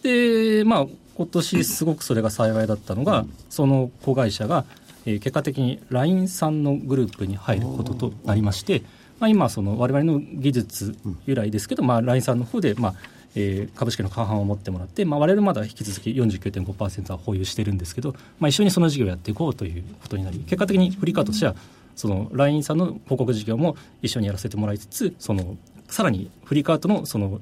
[0.03, 4.65] で、まあ、今年すごくそれが幸いだったのが、その子会社が、
[5.07, 8.83] えー結果的に LINE さんのグループに入ることとなりまして、
[9.21, 12.95] まあ、今その我々の技術由来ですけど、まあ、LINE さんの方で、まあ
[13.35, 21.55] えー株式の過半を持ってもらって、まあ、我々まだ引き続き49.5%は保有してるんですけど、まあ、一緒にその事業をやっていこうということになり結果的にフリーカーとしては
[21.97, 25.57] その LINE さんの広告事業も一緒にやらせてもらいつつその
[25.89, 27.41] さらにフリーカートのその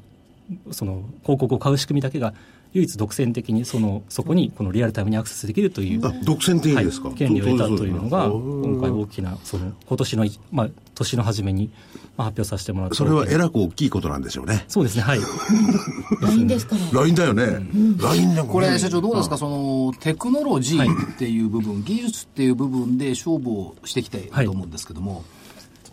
[0.71, 2.35] その広告を買う仕組みだけが
[2.75, 11.71] 唯一独占的にそのそこにこのリアルタイムにアクセスできるという、あ、独占的はいですか、権利を得たというのが今回大きなその今年のい、まあ、年の初めに
[12.17, 14.65] まあ発表させてもらったそれはえらく大きいことなんでしょうね。
[14.69, 15.21] そうですねはい。
[16.23, 17.01] LINE ですから。
[17.01, 17.45] LINE だよね。
[17.99, 18.53] LINE でもね。
[18.53, 25.25] これ、社長どうですか、その、テクノロジーっていう部分、技術っていう部分で勝負をしてきていると思うんですけども、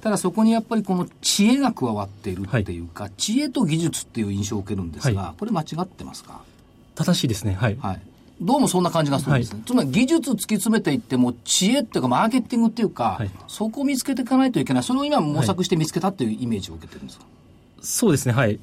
[0.01, 6.41] ただそこにやっぱりこの知恵が加わっているっていうか、知恵と技術っていう印象を受けるんですが、はこれ間違ってますか？
[7.03, 8.01] 正しいですねはい、はい。
[8.41, 9.61] どうもそんな感じがするんですね。
[9.65, 14.83] つまり技術突き詰めていっても知恵っていうかマーケティングっていうか、はいそこを見つけていかないといけない。
[14.83, 17.25] それを今模索して見つけたっていうイメージを受けてるんですか、
[17.81, 18.59] そうですねはい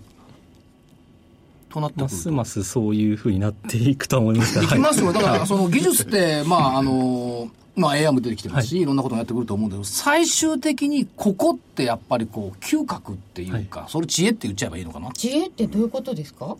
[1.69, 2.15] となってくると。
[2.15, 5.07] ますますそういうふうになっていくとは思いますがいきますよ。
[5.07, 15.11] はいだから、その技術って、 まあ、あの、まあ AI も出てきてますし、い、ろんなこともやってくると思うんだけど、最終的にここってやっぱりこう、嗅覚っていうか、それ知恵って言っちゃえばいいのかな？
[15.13, 16.47] 知恵ってどういうことですか？
[16.47, 16.57] うん。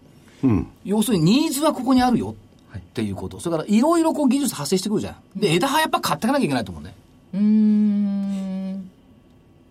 [0.85, 2.35] 要するにニーズはここにあるよ
[2.77, 3.41] っていうこと。
[3.41, 5.41] それからいろいろこう技術発生してくるじゃん。
[5.41, 6.95] で、枝葉やっぱ買っていかなきゃいけないと思うね。
[7.35, 7.43] うーん。
[7.43, 8.91] うん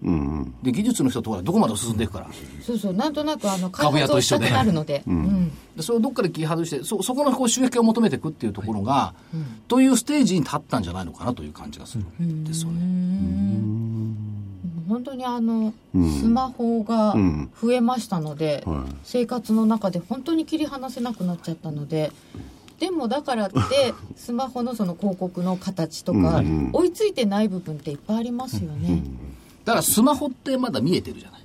[0.06, 0.56] うん。
[0.62, 2.28] で、技術の人とかどこまで進んでいくから。
[2.62, 5.04] そうそう、なんとなくあの、開発をしたくと一緒でなるので。
[5.08, 5.52] うん。
[5.76, 9.14] でそれをどっかで切り外して、そ、そこのこう収益を求めていくっていうところが、
[9.68, 12.80] というステージに立ったんじゃないのかなという感じがするんですよね。
[14.88, 17.50] 本当にあの、スマホがん。
[17.62, 18.94] 増えましたので、はい。
[19.04, 22.12] 生活の中で本当に切り離せなくなっちゃったので
[22.80, 23.60] でもだからって
[24.18, 26.44] スマホのその広告の形とか、
[26.74, 29.02] 追いついてない部分っていっぱいありますよね、
[29.64, 31.42] だからスマホってまだ見えてるじゃない？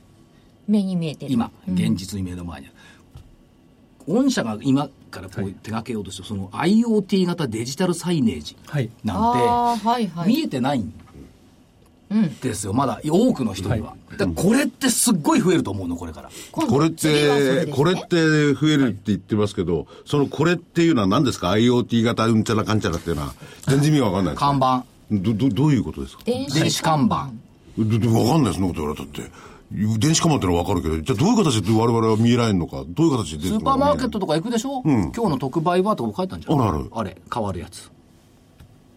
[0.67, 1.33] 目に見えてる。
[1.33, 2.67] 今、現実に目の前に。
[2.67, 2.75] ある。
[4.09, 9.21] 御社が今からこう手掛けようとしてるその IoT 型デジタルサイネージはいなんあ
[9.73, 10.29] あはいて、はい。
[10.29, 10.93] 見えてないん
[12.43, 13.95] ですよ、まだ多くの人には。
[14.11, 16.31] だからこれってすっごい増えると思うの、これから。
[16.51, 23.35] これって、ねこれって増えるって言ってますけど、そのこれっていうのは何ですか ?IoT 型うんちゃらかんちゃらっていうのは、
[23.69, 24.41] 全然意味わかんないです。
[24.41, 26.23] 看板、ど、ど、どういうことですか？
[26.25, 27.31] 電電子看板。
[27.79, 29.31] ど、ど、わかんないですね、こと言われたって。
[29.99, 36.61] 電子看板ってのはわかるけど、じゃあどういう形で我々は見えないのか、どういう形で出てスーくるのかパーマーケットとか行くでしょ、今日の特売はとか書いたんじゃん。
[36.61, 37.89] あるあるあれ、変わるやつ。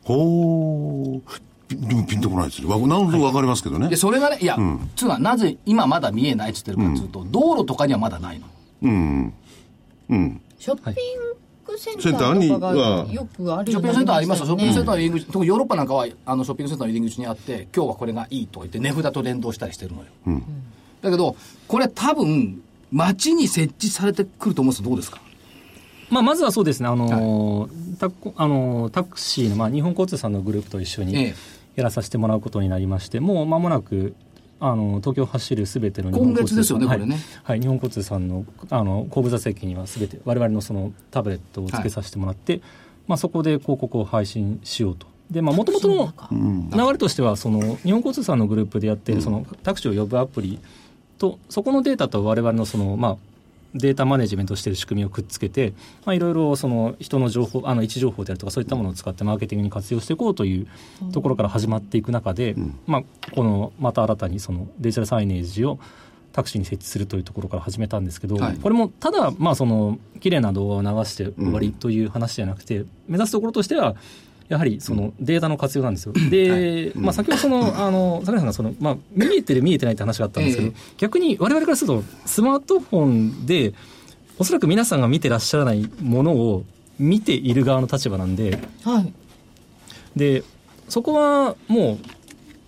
[0.03, 1.41] ほー。
[1.67, 2.67] ピでもピンとこないですね。
[2.67, 3.89] わなんとわかりますけどね。
[3.89, 4.57] で、それがね、いや、
[4.95, 8.47] つうのはなぜ今まだ見えないって言ってるかっていうと、道路とかにはまだないの。
[8.83, 9.33] うん。
[10.09, 10.41] うん。
[10.59, 10.93] ショッピン
[11.65, 14.45] グセンターにはよくあるショッピングセンターありますよ。
[14.45, 20.41] ショッピングセンターーの入り口、特にヨーロッパなんかは、あの、ショッピングセンターの入り口にあって、今日はこれがいいとか言って、値札と連動したりしてるのよ。
[21.01, 21.35] だけど、
[21.67, 25.19] これ多分、街に設置されてくると思うんですどうですか？
[26.11, 31.35] まあ、まずはそうですね、あのータコあのータクシーの、まあ、日本交通さんのグループと一緒にええ
[31.75, 34.15] やらさせてもらうことになりまして、もう間もなく、
[34.59, 37.17] あの東京を走るすべての日本交通今月ですよねはいね。
[37.43, 42.61] はい、日本交通さんのあの後部座席にはすべて、我々のそのタブレットをつけさせてもらって、
[43.07, 45.07] まあ、そこで広告を配信しようと。
[45.29, 50.59] で、まあ、もともとの流れとしては、その、日本交通さんのグループでやっている、その、タクシーを呼ぶアプリ
[51.17, 53.17] と、そこのデータと我々のその、まあ、
[53.73, 55.73] データマネジメントしている仕組みをくっつけて、
[56.05, 60.67] まあ、いろいろその人の情報、あの位置情報であるとか、そういったものを使ってマーケティングに活用していこうという
[61.11, 62.55] ところから始まっていく中で、
[62.85, 65.79] まあ、このまた新たにそのデジタルサイネージを
[66.33, 68.57] タクシーに設置するというところから始めたんですけど、はい。
[68.57, 73.95] これもただ、まあ、その綺麗な動画を流して終わりという話じゃなくて、目指すところとしては、
[74.49, 76.13] やはりそのデータの活用なんですよ。
[76.29, 83.05] で、まあ先ほどその、あの、桜井さんがその、まあ見えてる見えてないって話があったんですけど、ええ逆に我々からすると、スマートフォ
[83.41, 83.73] ンで、
[84.37, 86.63] おそらく皆さんが見てらっしゃらないものを
[86.99, 89.13] 見ている側の立場なんで、はい
[90.15, 90.43] で、
[90.89, 91.97] そこはもう、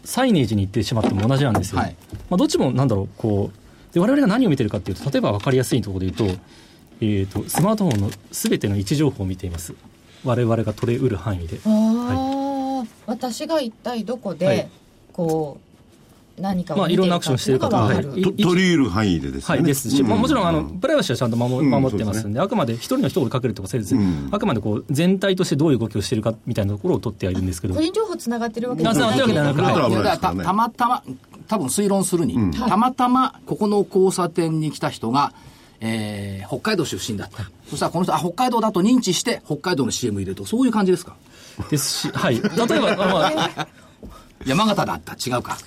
[0.07, 1.79] サイネージに行ってしまっても同じなんですよ。
[1.79, 1.95] はい
[2.29, 6.41] まあどっちもなんだろう、こう、で我々が何を見てるかっていうと、例えば分かりやすいところで言うと、
[7.01, 9.73] えっ、と、スマートフォンのすべての位置情報を見ています。
[10.25, 11.59] 我々が取れうる範囲で。
[11.65, 14.69] ああ、私が一体どこで、はい。
[15.13, 15.65] こう
[16.41, 17.79] 何かをまあいろんなアクションしてるかってい。
[17.79, 18.09] うのがわかる。
[18.11, 19.61] はいと取り得る範囲でですよね。
[19.61, 24.29] はい、ですし、まあ、もちろんあの、うんプライバシーはちゃんと守うん守ってますんで、そうあくまで一人の人を追いかけるとかせず、うん。
[24.31, 27.75] あくまでこう全体としてどういう動きをしているかみたいなところを取ってはいるんですけど。
[27.75, 31.03] 個、人情報つながってるわけじゃながってるわけじゃなくはいですからねだからたたまたま、
[31.47, 35.31] 多分推論するに、たまたまここの交差点に来た人が、
[35.81, 37.43] えー北海道出身だった。
[37.69, 41.15] そしたらこの人、あ、北海道だと認知して、北海道の CM 入れると、そういう感じですか？
[41.71, 42.35] ですし、はい。
[42.35, 43.67] 例えば、まあ、
[44.45, 45.57] 山形だった、違うか。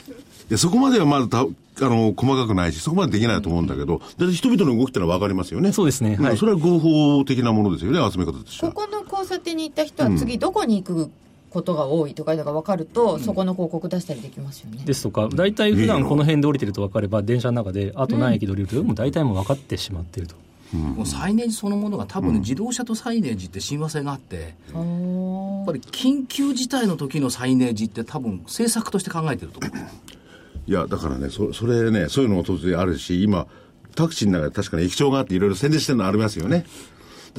[0.50, 1.44] いやそこまではまだたあ
[1.90, 5.72] の細かくないし、そこまでできないと思うんだけど、だって人々の動きってのは分かりますよね。
[5.72, 8.72] そうですねまあはいそれは合法的なものですよね、集め方としては。
[8.72, 11.10] ここの交差点に行った人は次どこに行く
[11.50, 14.82] ことが多いとかいうのが分かると、そこの広告出したりできますよね。
[14.84, 20.36] ですとか、大体普段この辺で降りてると分かれば、電車の中で、あと何駅で降りると、もう大体もう分かってしまっていると。
[20.72, 29.72] もうサイネージそのものが多分ね、自動車とサイネージって親和性があって、やっぱり緊急事態の時のサイネージって多分政策として考えてると思う。
[30.66, 33.46] いや、だからね、そそれね、そういうのも当然あるし、今、
[33.94, 36.66] タクシーの中で確かに液晶があっていろいろ宣伝してるのありますよね。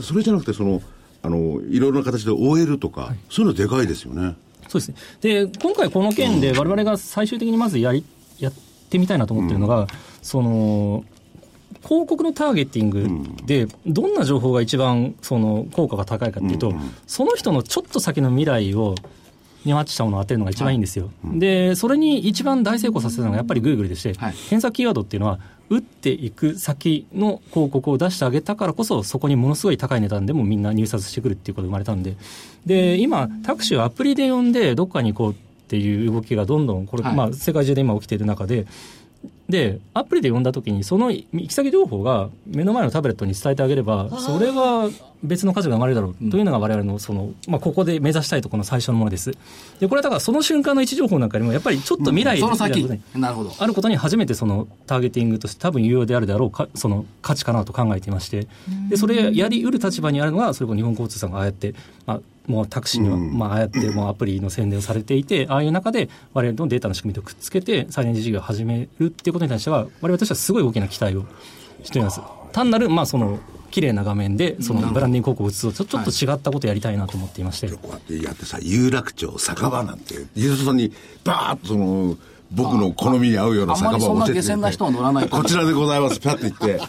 [0.01, 0.81] それじゃなくて、その、
[1.21, 4.36] あの、いろいろな形で OL とか、そういうのでかいですよね。
[4.67, 4.95] そうですね。
[5.21, 8.03] で、今回この件で我々が最終的にまずやり、
[8.38, 8.53] やっ
[8.89, 9.88] てみたいなと思ってるのが、
[10.21, 11.03] その、
[11.84, 13.08] 広告のターゲティング
[13.45, 16.73] で、どんな情報が一番その効果が高いかっていうと、
[17.08, 18.95] その人のちょっと先の未来を、
[19.65, 21.10] にマッチしたものを当てるのが一番いいんですよ。
[21.23, 24.34] で、それに一番大成功させたのがやっぱり Google でして、はい。
[24.34, 32.15] 検索キーワードっていうのは、打っていく先の広告を出してあげたからこそ、そこにものすごい高い値段でもみんな入札してくるっていうことが生まれたんで、
[32.65, 35.36] で、今、タクシーをアプリで呼んで、どっかに行こうっ
[35.67, 37.15] ていう動きがどんどん、これ、はい。
[37.15, 38.65] まあ、世界中で今起きている中で、
[39.49, 44.88] で、アプリで呼んだときに、その行き先情報が目の前のタブレットに伝えてあげれば、それが
[45.23, 46.29] 別の価値が生まれるだろう。
[46.29, 49.31] というのが我々の、その、まあ、ここで目指したいところの最初のものです。
[49.79, 52.88] で、これはだからその瞬間の位置情報なんかにも、やっぱりちょっと未来その先。
[53.15, 53.51] なるほど。
[53.57, 58.47] あることに初めてそのターゲティングとして多分有用であるであろうか、その価値かなと考えていまして、
[58.89, 61.73] で、それやり得る立場にあるのが、それこそ日本交通さんがああやって、
[62.06, 71.25] まあ、もうタクシーには、まあ、ああやってもうアプリの宣伝をされていて、ああいう中で我々のデータの仕組みとくっつけて、サイレンジ事業を始めるっていうことに対しては、我々としてはすごい大きな期待を
[71.83, 72.21] しています。
[72.52, 73.39] 単なる、まあ、その、
[73.69, 77.67] 綺麗な画面で、そのブランディング広告を打つと、ちょっと違ったことをやりたいなと思っていまして。
[77.69, 80.91] こうやってやってさ、有楽町、酒場なんて、ユースさんに、
[81.23, 82.17] バーッとその、
[82.52, 86.81] 僕の好みに合うような酒場を教えてくれてあんまりそんな下船な人は乗らないとこちらでございます、パッと言って、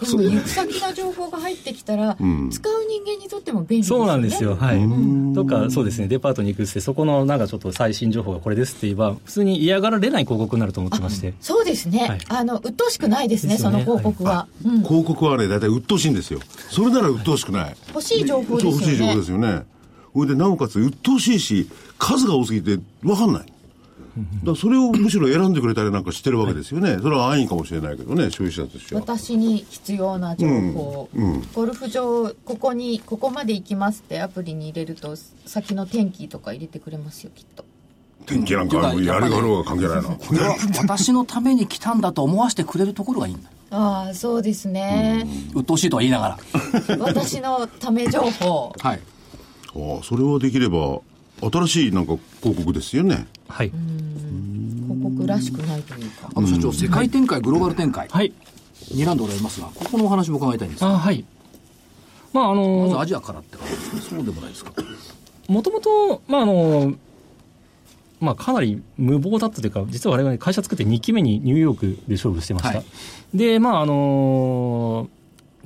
[0.00, 4.56] でも行く先の情報が入ってきたら、使う人間にとっても便利ですよねそうなんですよ。
[4.56, 5.34] はい。
[5.34, 11.34] とか、そうですね、デパートに行くって、そこのなんかちょっと最新情報がこれですって言えば、普通に嫌がられない広告になると思ってまして。
[11.40, 16.40] そうですね、はいあの鬱陶しくないですねですよねその広告は、うん、広告はね、大体鬱陶しいんですよ。
[16.70, 17.76] それなら鬱陶しくない。
[17.88, 19.62] 欲しい情報ですよね欲しい情報ですよね。
[20.14, 21.68] それで、なおかつ鬱陶しいし、
[21.98, 23.46] 数が多すぎて分かんない。
[24.44, 26.98] だそれをむしろ選んでくれたりなんかしてるわけですよね。
[27.02, 29.00] それは安易かもしれないけどね、消費者としては。
[29.02, 31.08] 私に必要な情報、
[31.54, 35.14] ゴルフ場ここにここまで行きますってアプリに入れると
[35.44, 37.64] 先の天気とか入れてくれますよきっと
[38.26, 38.68] 天気なん。
[38.68, 40.02] かやりがろうが関係ないな。
[40.16, 42.00] これは私のために来たん。
[42.00, 43.42] だと思わせてくれるところがいいん。
[43.42, 43.50] だ。
[43.70, 46.96] ああそうですね、鬱陶しいとは言いながら。
[46.98, 49.00] 私のため情報はい。
[49.74, 51.00] ああ、それはできれば、
[51.42, 52.06] 新しいなん。
[52.06, 53.26] か広告ですよね。
[53.48, 53.72] はい。
[55.26, 58.32] らしくないというかあの社長、世界展開、グローバル展開、はい。
[58.92, 61.24] 2ラウンドおられますが、ここのお話も伺いたいんですがあはい。
[62.32, 64.00] まあ、あまずの、アジアからって感じですね。
[64.00, 64.72] そうでもないですか。
[65.48, 66.94] もともと、まあ、あの、
[68.20, 72.78] まあ、かなり無謀だったというか、実は我々会社作って2期目にニューヨークで勝負してました。
[72.78, 72.86] はい
[73.34, 75.08] で、まあ、あの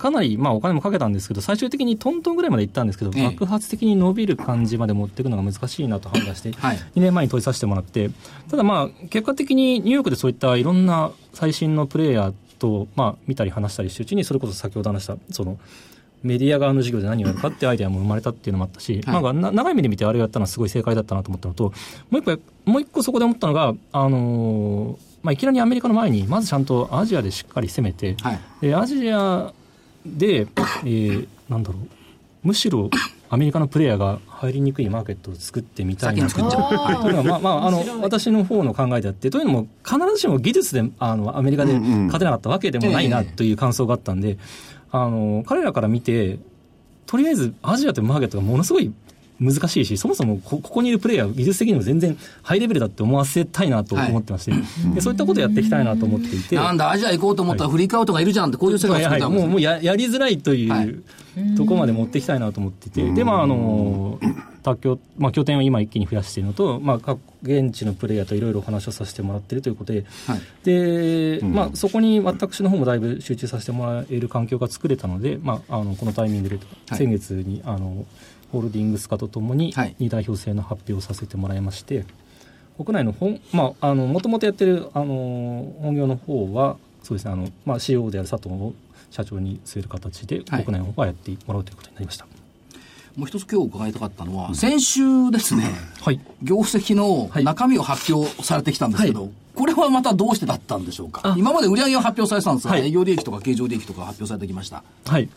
[0.01, 3.25] かなり、まあ、お金もかけたんですけど、最終的にトントンぐらいまで行ったんですけど、ええ。
[3.27, 6.77] 爆発的に伸びる感じまで持っていくのが難しいなと判断して、はい。
[6.77, 8.11] 2年前に問いさせてもらって、
[8.51, 15.59] ただまあ、結果的にニューヨークでそういったいろんな最新のプレイヤーと、まあ、見たり話したりしてるうちに、それこそ先ほど話した、その、
[16.23, 19.15] メディア側の事業で何をやるかってアイデアも生まれたっていうのもあったし、はい。
[19.15, 21.73] なんかな長い目で見てあれをやったのはすごい正解だったなと思ったのと、
[22.11, 28.41] もう一個や、もう一個そこで思ったのが、あのーまあ、いきなりアメリカの前に、まずちゃんとアジアでしっかり攻めて、はい。
[28.61, 29.53] でアジア
[30.05, 31.79] で、えーなんだろ
[32.45, 32.89] う、むしろ
[33.29, 36.29] アメリカのプレイヤーが入りにくいマーケットを作ってみたいな。
[36.29, 36.63] 先に作っちゃう。
[36.63, 43.37] あーというのが、まあまあ、あの私の方の考えであって、というのも、必ずしも技術であのアメリカで勝てなかったわけでもないなええ。
[43.37, 44.39] という感想があったんで、
[44.93, 46.39] あの彼らから見て、
[47.07, 48.93] とりあえずアジアというマーケットがものすごい
[49.41, 54.53] 難しいし、そもそもこここにいるプレイヤーは技術的にも全然ハイレベルだって思わせたいなと思ってまして、
[54.95, 56.57] でそういったことをやっていきたいなと思っていて。
[56.57, 59.61] なんだ、アジア行こうと思ったらフリークアウトがいるじゃんって、こういう世界を作はいはい、もうもう。
[59.61, 60.95] ややりづらいという、はい。
[61.57, 64.19] ところまで持っていきたいなと思っていて、で、まあ、あの、
[64.63, 70.41] 卓球、まあ、拠点を今一気に増やしているのと、まあ、各現地のプレイヤーといろいろお話をさせてもらっているということで、はい。
[70.65, 76.99] で、まあ、そこに私の方もだいぶ集中させてもらえる環境が作れたので、まあ、あの、このタイミングで、はい。
[76.99, 78.05] 先月に、あの、
[78.53, 82.05] ホールディングス化とともにはい、二代表制の発表をさせてもらいまして、
[82.77, 88.75] 国内の本、まあ、あの、もともとやってる、あの、本業の方は、そうですね、あの、まあ、CEO である佐藤を
[89.11, 92.27] 社長に据える形で、はい国内の方はやってもらうということになりました。
[93.17, 95.65] もう一つ今日伺いたかったのは、先週ですね、
[96.01, 96.21] はい。
[96.43, 101.21] 業績のはい中身を発表されてきたんですけど、はいこれはまたどうしてだったんでしょうか？
[101.25, 104.85] あ今まで売上が発表されてたんですが、はい営業利益とか経常利益とか発表されてきました。
[105.05, 105.29] はい。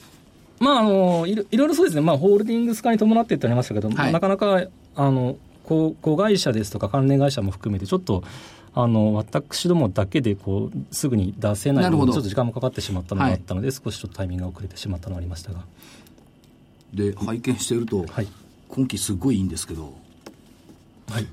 [0.59, 4.63] まあ、あの、いろいろそうですね、まあ、ホールディングス化に伴ってってありましたけど、はいなかなか、
[4.95, 8.23] あの、子子会社ですとか関連会社も含めて、ちょっと、
[8.75, 15.65] あの、私どもだけで、こう、すぐに出せないなるほどちょっと時間もかかってしまったのがあったので、少しちょっとタイミングが遅れてしまったのがありましたが。
[16.93, 18.27] で、拝見していると、はい。
[18.69, 19.93] 今期すごいいいんですけど、
[21.09, 21.27] はい。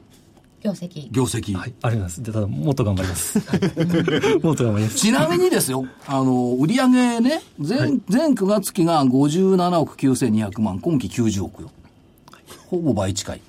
[0.60, 1.54] 業績業績。
[1.54, 1.72] はい。
[1.82, 2.22] ありがとうございます。
[2.22, 3.40] でただ、もっと頑張ります。
[3.40, 3.56] は
[4.38, 4.96] いもっと頑張ります。
[4.96, 6.88] ちなみにですよ、あの、売上
[7.20, 11.70] ね、前、前9月期が57億9200万、今期90億よ。
[12.68, 13.40] ほぼ倍近い。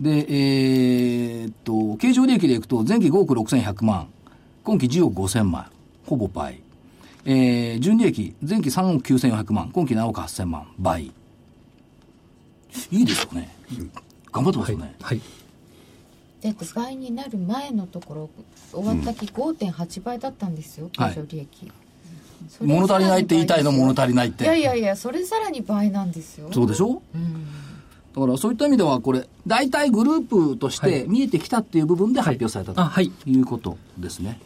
[0.00, 4.06] で、えーっと、経常利益でいくと、前期5億6100万、
[4.62, 5.66] 今期10億5000万、
[6.06, 6.60] ほぼ倍。
[7.24, 11.12] えー、純利益、前期3億9400万、今期7億8000万、倍。
[12.90, 13.54] いいですよね。
[14.32, 14.94] 頑張ってますよね。
[15.02, 15.18] はい。
[15.18, 15.28] だっ
[16.40, 18.30] て倍になる前のところ
[18.72, 21.72] 終わった期5.8倍だったんですよはい経常利益、
[22.48, 24.44] それ物足りないって言いたいの、物足りないって。
[24.44, 27.02] いやいやいやそれさらに倍なんですよそうでしょ？
[28.14, 33.12] だからそういった意味ではこれ、大体グループとしはいて見えてきたっていう部分で発表されたはい。
[33.26, 34.40] い、うことですね。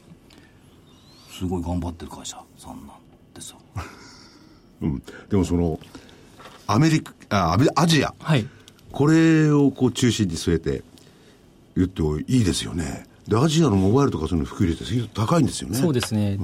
[1.31, 2.97] すごい頑張ってる会社さんなん
[3.35, 3.57] ですよ。
[4.83, 5.03] うん。
[5.31, 5.79] でもその、
[6.67, 8.47] アメリカ、あアジア、はい。
[8.91, 10.83] これをこう中心に据えて
[11.77, 13.07] 言ってもいいですよね。
[13.29, 15.79] で、アジアのモバイルとかそういうの普及率って高いんですよね。
[15.79, 16.37] そうですね、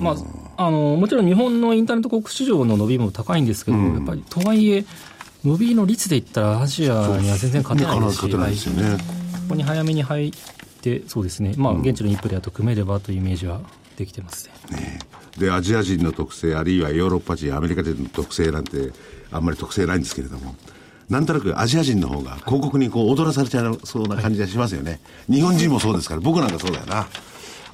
[0.00, 0.16] ま
[0.56, 4.84] あ、あのもちろん日本のインターネット広告市場の伸びも高いんですけど、やっぱりとはいえ、
[5.44, 8.98] 伸びの率で言ったら、アジアには全然勝てないですし、勝てないですよね。
[8.98, 10.32] ここに早めに入っ
[10.80, 13.60] て、そうですね、まあ、現地のインプレアと組めればというイメージは
[13.96, 14.98] できてますね。
[15.38, 18.92] で、アジア人の特性、あるいはヨーロッパ人、アメリカ人の特性なんて、
[19.30, 20.54] あんまり特性ないんですけれども、
[21.10, 25.00] なんとなくアジア人の方が広告にこう踊らされちゃうそうな感じがしますよね。
[25.30, 27.06] 日本人もそうですから、僕なんかそうだよな。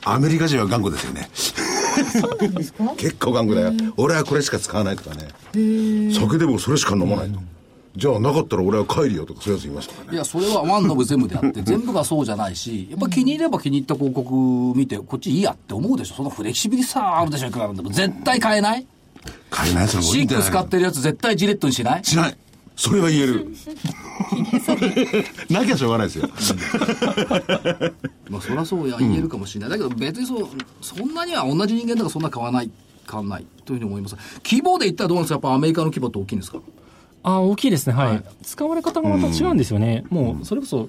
[0.05, 1.29] アメリカ人は頑固ですよね。
[2.97, 3.73] 結構頑固だよ。
[3.97, 5.29] 俺はこれしか使わないとかね。
[6.13, 7.39] 酒でもそれしか飲まないと。
[7.97, 10.15] じゃあなかったら俺は帰るよとかそういうやついましたからね。
[10.15, 14.33] いや、それはワンノブ全部であって、 全部がそうじゃないし、やっぱ気に入れば気に入った広告
[14.79, 16.15] 見て、こっちいいやって思うでしょ。
[16.17, 17.91] そのフレキシビリティさあるでしょ、いくらなんでも。
[17.91, 18.87] 絶対買えない？
[19.51, 22.05] 買えないやつが多シッいんだよク使ってるやつ絶対ジレットにしない？
[22.05, 22.37] しない。
[22.81, 23.47] それは言える。
[25.51, 26.29] なきゃしょうがないですよ。
[28.31, 29.71] まあ、そりゃそうや、言えるかもしれない。
[29.71, 30.49] だけど別にそう、
[30.81, 32.71] そんなには同じ人間だからそんな変わらない、
[33.07, 34.17] 変わらないというふうに思います。
[34.43, 35.35] 規模で言ったらどうなんですか？
[35.35, 36.59] やっぱアメリカの規模って大きいんですか？
[37.23, 38.25] あ大きいですね、はい、はい。
[38.43, 40.89] 使われ方がまた違うんですよね、もうそれこそ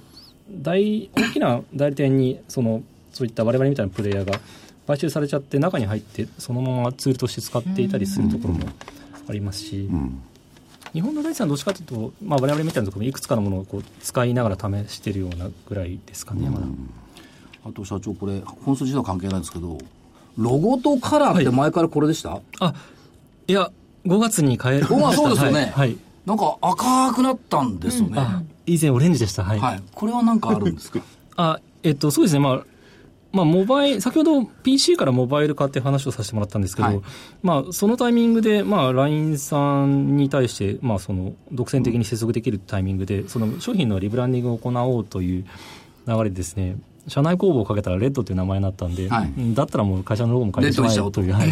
[0.50, 4.40] 大大きな代理店にそのそういった我々みたいなプレイヤーが
[4.88, 8.66] 買収されちゃって、中に入って、そのままツールとして使っていたりするところも
[9.28, 9.90] ありますし、
[10.94, 16.66] 日本の大地さん、どっちかというと、まあ我々みたいなところもいくつかのものをこう使いながら試しているようなぐらいですかね、まだ。
[17.66, 19.78] あと社長、これ、本数自体は関係ないんですけど、
[20.38, 22.74] ロゴとカラーって前からこれでした、あ
[23.48, 23.72] いや、
[24.06, 25.60] 5月に変え 5月そうですよね。
[25.62, 25.98] はいはい。
[26.26, 28.14] なんか赤くなったんですよね。
[28.20, 29.60] あ以前オレンジでした、はい。
[29.60, 29.84] はい。
[29.94, 31.00] これはなんかあるんですか？
[31.36, 32.64] あ、えっと、そうですね、まあ、
[33.32, 37.02] まあ、モバイル、先ほど PC からモバイル化って話をさせてもらったんですけど、はい
[37.42, 45.46] まあ、そのタイミングで、まあ、LINE さんに対して、まあ、その、独占的に接続できるタイミングで、その商品のリブランディングを行おうという
[46.08, 46.76] 流れでですね、
[47.08, 51.50] 社内公募をかけたらレッドという名前になったんで、はいうんだったらもう会社のロゴも変えてしまえよという、はい。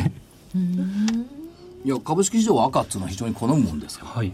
[1.85, 4.05] いや、株式市場は赤っていうのは非常に好むもんですよ。
[4.05, 4.31] はい。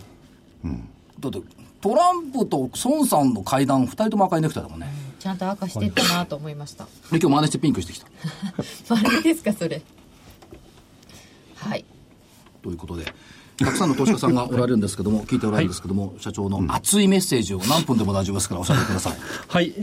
[1.20, 1.40] だって、
[1.82, 4.88] トランプと孫さんの会談、二人とも赤いネクタイだもんね。
[5.26, 8.06] ちゃんと赤してったなと思いましたで今日真似してピンクしてきた。
[8.94, 9.82] 丸ですかそれ
[11.56, 11.84] はい
[12.62, 13.06] ということで、
[13.58, 19.18] たくさんの投資家さんがおられるんですけども、聞いておられるんですけども、社長の熱いメッセージを何分でも大丈夫ですからおしゃべりください。
[19.48, 19.74] はい。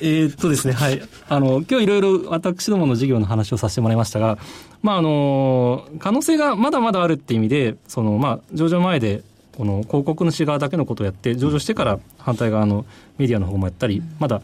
[0.00, 1.02] えーっとですね、はい。
[1.28, 4.38] あの、今日いろいろ私どもの事業の話をさせてもらいましたが、
[4.82, 9.22] まあ、あの、可能性がまだまだあるっていう意味で、その、まあ、上場前で、
[9.58, 12.86] この広告主側だけのことをやって、上場してから反対側の
[13.18, 14.40] メディアの方もやったり、まだ、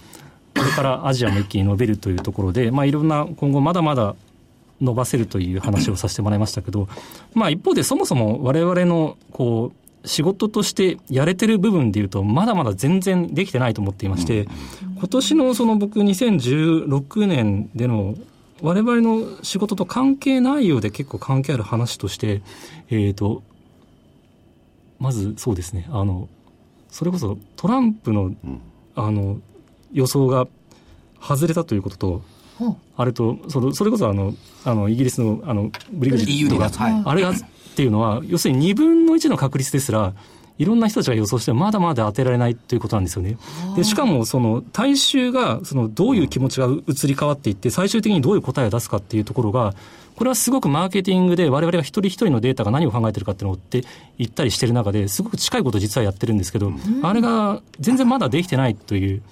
[0.56, 4.16] これからアジアも一気に伸びるというところで、まあ、いろんな、今後まだまだ
[4.80, 6.88] 伸ばせるという話をさせてもらいましたけど、
[7.32, 14.46] まあ一方でそもそも我々のこう仕事としてやれてる部分でいうとまだまだ全然できてないと思っていまして、
[14.98, 18.14] 今年のその僕2016年での
[18.62, 22.42] 我々の仕事と関係ないようで結構関係ある話として、
[22.90, 23.42] えっ、と、
[25.04, 26.28] まずそうですね、あの、
[26.88, 28.34] それこそトランプの、
[28.94, 29.38] あの、
[29.92, 30.46] 予想が
[31.20, 32.22] 外れたということと、
[32.58, 32.76] ほう。
[32.96, 34.32] あれと、そのそれこそあの、
[34.64, 37.02] あの、イギリスの、あの、ブリグジ EU ットが、はい。
[37.04, 37.34] あれがっ
[37.76, 40.14] ていうのは、要するに2分の1の確率ですら、
[40.56, 43.36] いろんな人たちが予想してもまだまだ当てられないということなんですよね。
[43.76, 49.74] で、しかも、その、大衆が、その、どういう気持ちが移り変わっていって、最終的にどういう答えを出すかっていうところが、
[50.16, 53.84] これはすごくマーケティングで我々が一人一人のデータが何を考えてるかっていうのを追って
[54.18, 59.22] いったりしてる中ですごく近いことを実はやってるんですけど、あれが全然まだできてないという。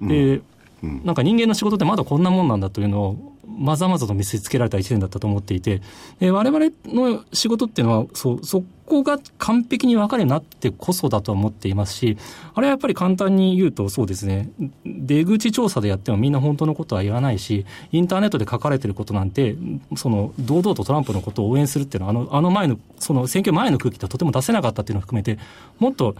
[0.00, 0.42] で、
[0.82, 5.82] なんか人間の仕事ってまだこんなもんなんだというのを、まざまざと見せつけられた一年だったと思っていて、
[6.20, 12.16] 我々の仕事っていうのは、そう、そこが完璧に分かるようになってこそだと思っていますし、
[12.54, 14.50] あれはやっぱり簡単に言うとそうですね、
[14.84, 19.56] 出口調査でやってもみんな本当のことは言わないし、インターネットで書かれてることなんて、
[19.96, 25.38] その、堂々とトランプのことを応援するっていうのは、あの、あの前の、その選挙前の空気ってとても出せなかったっていうのを含めて、
[25.78, 26.14] もっと、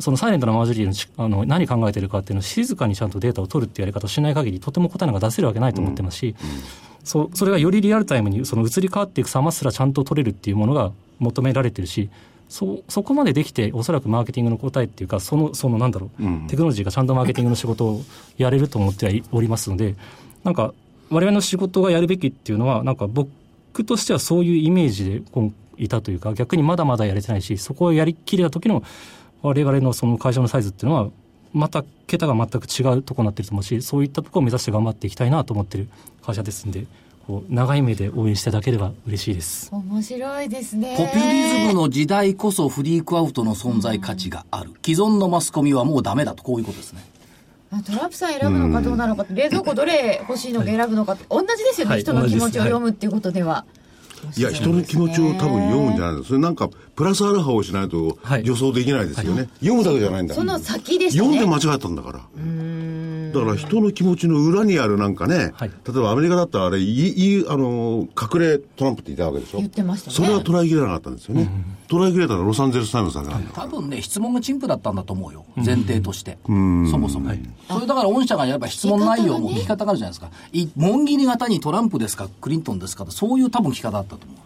[0.00, 6.34] そのサイレントなマジョリティのちあの何考えてるかっていうのを静かにちゃんとデータを取るっていうやり方をしない限りとても答えが出せるわけないと思ってますし、
[7.04, 12.10] そそれがよりリアルタイムにその移り変わっていく様すらちゃんと取れるっていうものが求められてるし
[12.48, 18.02] そそこまでできておそらくマーケティングの答えっていうかそのそのなんだろう、テクノロジーがちゃんとマーケティングの仕事を
[18.36, 19.94] やれると思ってはいおりますので
[20.44, 20.74] なんか
[21.10, 25.22] 我々の仕事がやるべきっていうのはなんか僕としてはそういうイメージで
[25.76, 28.82] いたというか逆にまだまだやれてないしそこをやりきれた時の
[29.42, 31.10] 我々のその会社のサイズっていうのは
[31.52, 35.88] また桁が全く違うところになってると思うしそういったところを目指して頑張っていきたいなと思ってる
[36.22, 36.86] 会社ですんで
[37.30, 39.70] こう長い目で応援していただければ嬉しいです。
[39.72, 40.96] 面白いですね。
[40.96, 44.72] ポピュリズムの時代こそフリークアウトの存在価値がある。
[44.84, 47.04] 既存のマスコミはもうダメだと、こういうことですね。
[47.70, 52.00] あトランプさん選ぶのかどうなのか冷蔵庫どれ欲しいのか選ぶのか同じですよね、はい。
[52.00, 53.64] 人の気持ちを読むっていうことでは、
[54.36, 54.42] い。
[54.42, 56.24] や、人の気持ちを多分読むんじゃないの。
[56.24, 56.68] それなんか、
[57.00, 59.48] プラスアルファをしないとはい予想できないですよね。
[59.60, 62.18] 読むだけじゃないんだその先でしたね読んで間違ったんだから。
[62.18, 69.58] だから人の気持ちの裏にあるなんかね、はい例えばアメリカだったらあれ、いいあの、隠れトランプって言ったわけでしょ？
[69.58, 71.48] 言ってましたねそれは捉えきれなかったんですよね。
[71.88, 73.52] 捉えきれたのはロサンゼルスタイムズだけなんだ。
[73.54, 75.46] 多分ね、質問が陳腐だったんだと思うよ。
[75.56, 76.38] 前提として。
[76.44, 77.30] そもそも。
[77.68, 80.30] それだから御社がやれば質問内容も聞き方があるじゃないですか。
[80.52, 84.38] い紋切り型にトランプですか、クリントンですかそういう多分聞き方だったと思う。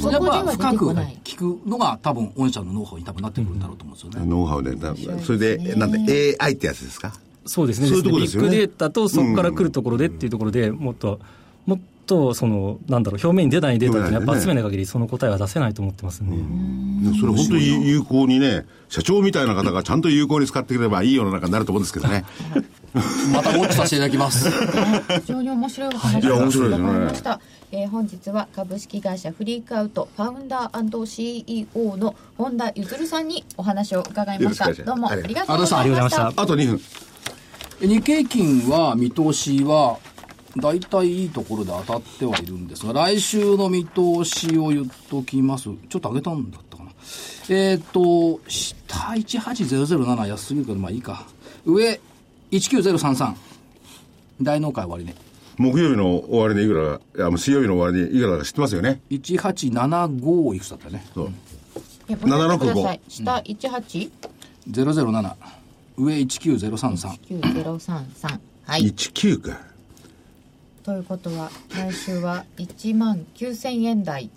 [0.00, 0.90] それは深く
[1.24, 4.30] 聞くのが多分御社のノウハウに多分なってくるんだろうと思うんですよね。
[4.30, 7.12] ノウハウで、だそれで、なんで AI ってやつですか？
[7.46, 7.88] そうですね。
[7.88, 8.48] そういうとこですよね。
[8.50, 11.18] ビッグデータとそこから来るところでっていうところでもっと
[11.66, 16.30] もっとそのなんだろう表面に出ないデータっていうのはやっぱ集めない限りその答えは出せないと思ってますん
[17.12, 22.24] で、それ本当に有効にね、社長みたいな方がちゃんと有効に使ってくればいい世の中になると思うんですけどね。
[23.32, 24.50] またウォッチさせていただきます。
[25.22, 26.88] 非常に面白いお話いや面白いですね。
[26.88, 27.40] 伺いました、
[27.74, 36.80] えー本日は株式会社フリークアウトファウンダー &CEO の本田ゆさんにお話を伺いましたどうもありがとうございましたあと2分。
[37.88, 39.98] 日経金は見通しは
[40.56, 45.64] 大体いいところで当たってはいるんですが、来週の見通しを言っときます。
[45.88, 46.90] ちょっと上げたんだったかな。
[47.48, 51.26] えっ、と、下18007安すぎるけど、まあいいか。
[51.64, 51.98] 上
[52.50, 53.34] 19033。
[54.42, 55.14] 大納会終わりね。
[55.58, 61.06] 木曜日の終わりでいくら、あの水曜日の終わりでいくらか知ってますよね？1875いくつだったよね。
[61.14, 61.32] そう。
[62.08, 64.10] えもう一回ください765下18
[64.70, 65.34] 007。
[65.96, 67.20] 上19033。
[67.20, 69.60] 9033はい19か。
[70.82, 74.30] ということは来週は1万9000円台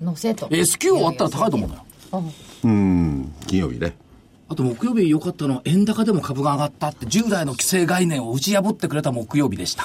[0.00, 1.84] のせと S q 終わったら高いと思うのよ。
[2.12, 2.22] あ
[2.64, 3.94] うん、金曜日ね。
[4.48, 9.84] あと木曜日良かったのは円高でも株が上がったって従来の規制概念を打ち破ってくれた木曜日でした。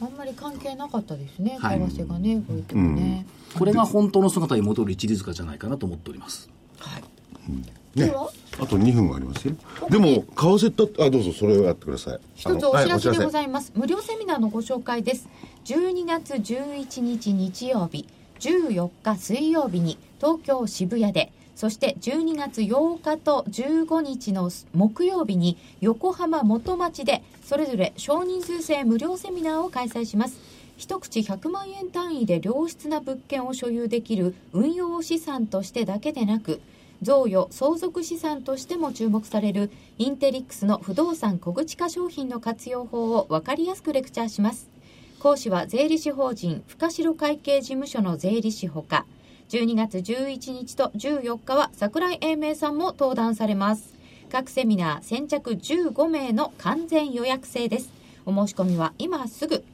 [0.00, 0.07] あ
[0.40, 1.58] 関係なかったですね。
[1.60, 1.78] はい。
[1.78, 3.26] 為替がね動いてもね、
[3.58, 6.48] これが本当の姿に戻る一律化じゃないかなと思っております。
[6.78, 7.02] はい。
[7.50, 7.62] ね。
[7.94, 8.30] では？
[8.60, 9.54] あと2分ありますよ。
[9.88, 12.20] でも、為替だあ、どうぞ、それをやってください。
[12.34, 15.28] 一つお知らせでごいざいます、無料セミナーのご紹介です。
[15.64, 18.06] 12月11日日曜日
[18.40, 30.38] 14日水曜日に東京渋谷でそして12月8日と15日の木曜日に横浜元町でそれぞれ少人数制無料セミナーを開催します。
[30.76, 36.60] 一口100万円単位で良質な物件を所有できる運用資産としてだけでなく
[37.02, 44.70] 贈与相続資産としても注目されるインテリックスの不動産小口化商品の活用法を分かりやすくレクチャーします。
[45.18, 49.06] 講師は税理士法人深城会計事務所の税理士ほか
[49.48, 53.94] 12月11日と14日は桜井英明さんも登壇されます。
[54.30, 57.90] 各セミナー先着15名の完全予約制です。
[58.26, 59.64] お申し込みは今すぐ。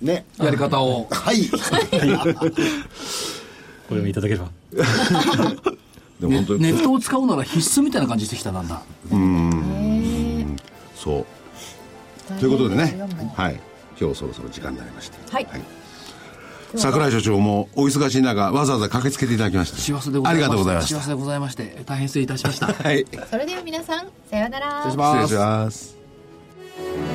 [0.05, 0.25] ね。
[0.39, 1.09] やり方を。
[1.11, 1.51] はい。
[3.87, 4.51] お読みいただければね
[6.21, 8.83] でも本当に、ネットを使うなら必須みたいな感じしてきたなんだ。
[10.97, 11.27] そう。
[12.41, 12.97] ということでね、
[13.35, 13.61] はい。
[14.01, 15.19] 今日そろそろ時間になりました。
[15.33, 15.47] はい
[16.77, 19.77] 桜井所長もお忙しい中、わざわざ駆けつけていただきました。
[19.77, 20.35] 幸せでございました。
[20.35, 20.97] ありがとうございました。
[20.97, 22.67] 幸せでございまして、大変失礼いたしました。
[22.67, 23.05] はい。
[23.05, 27.14] 失それでは皆さんさようなら失礼します礼します。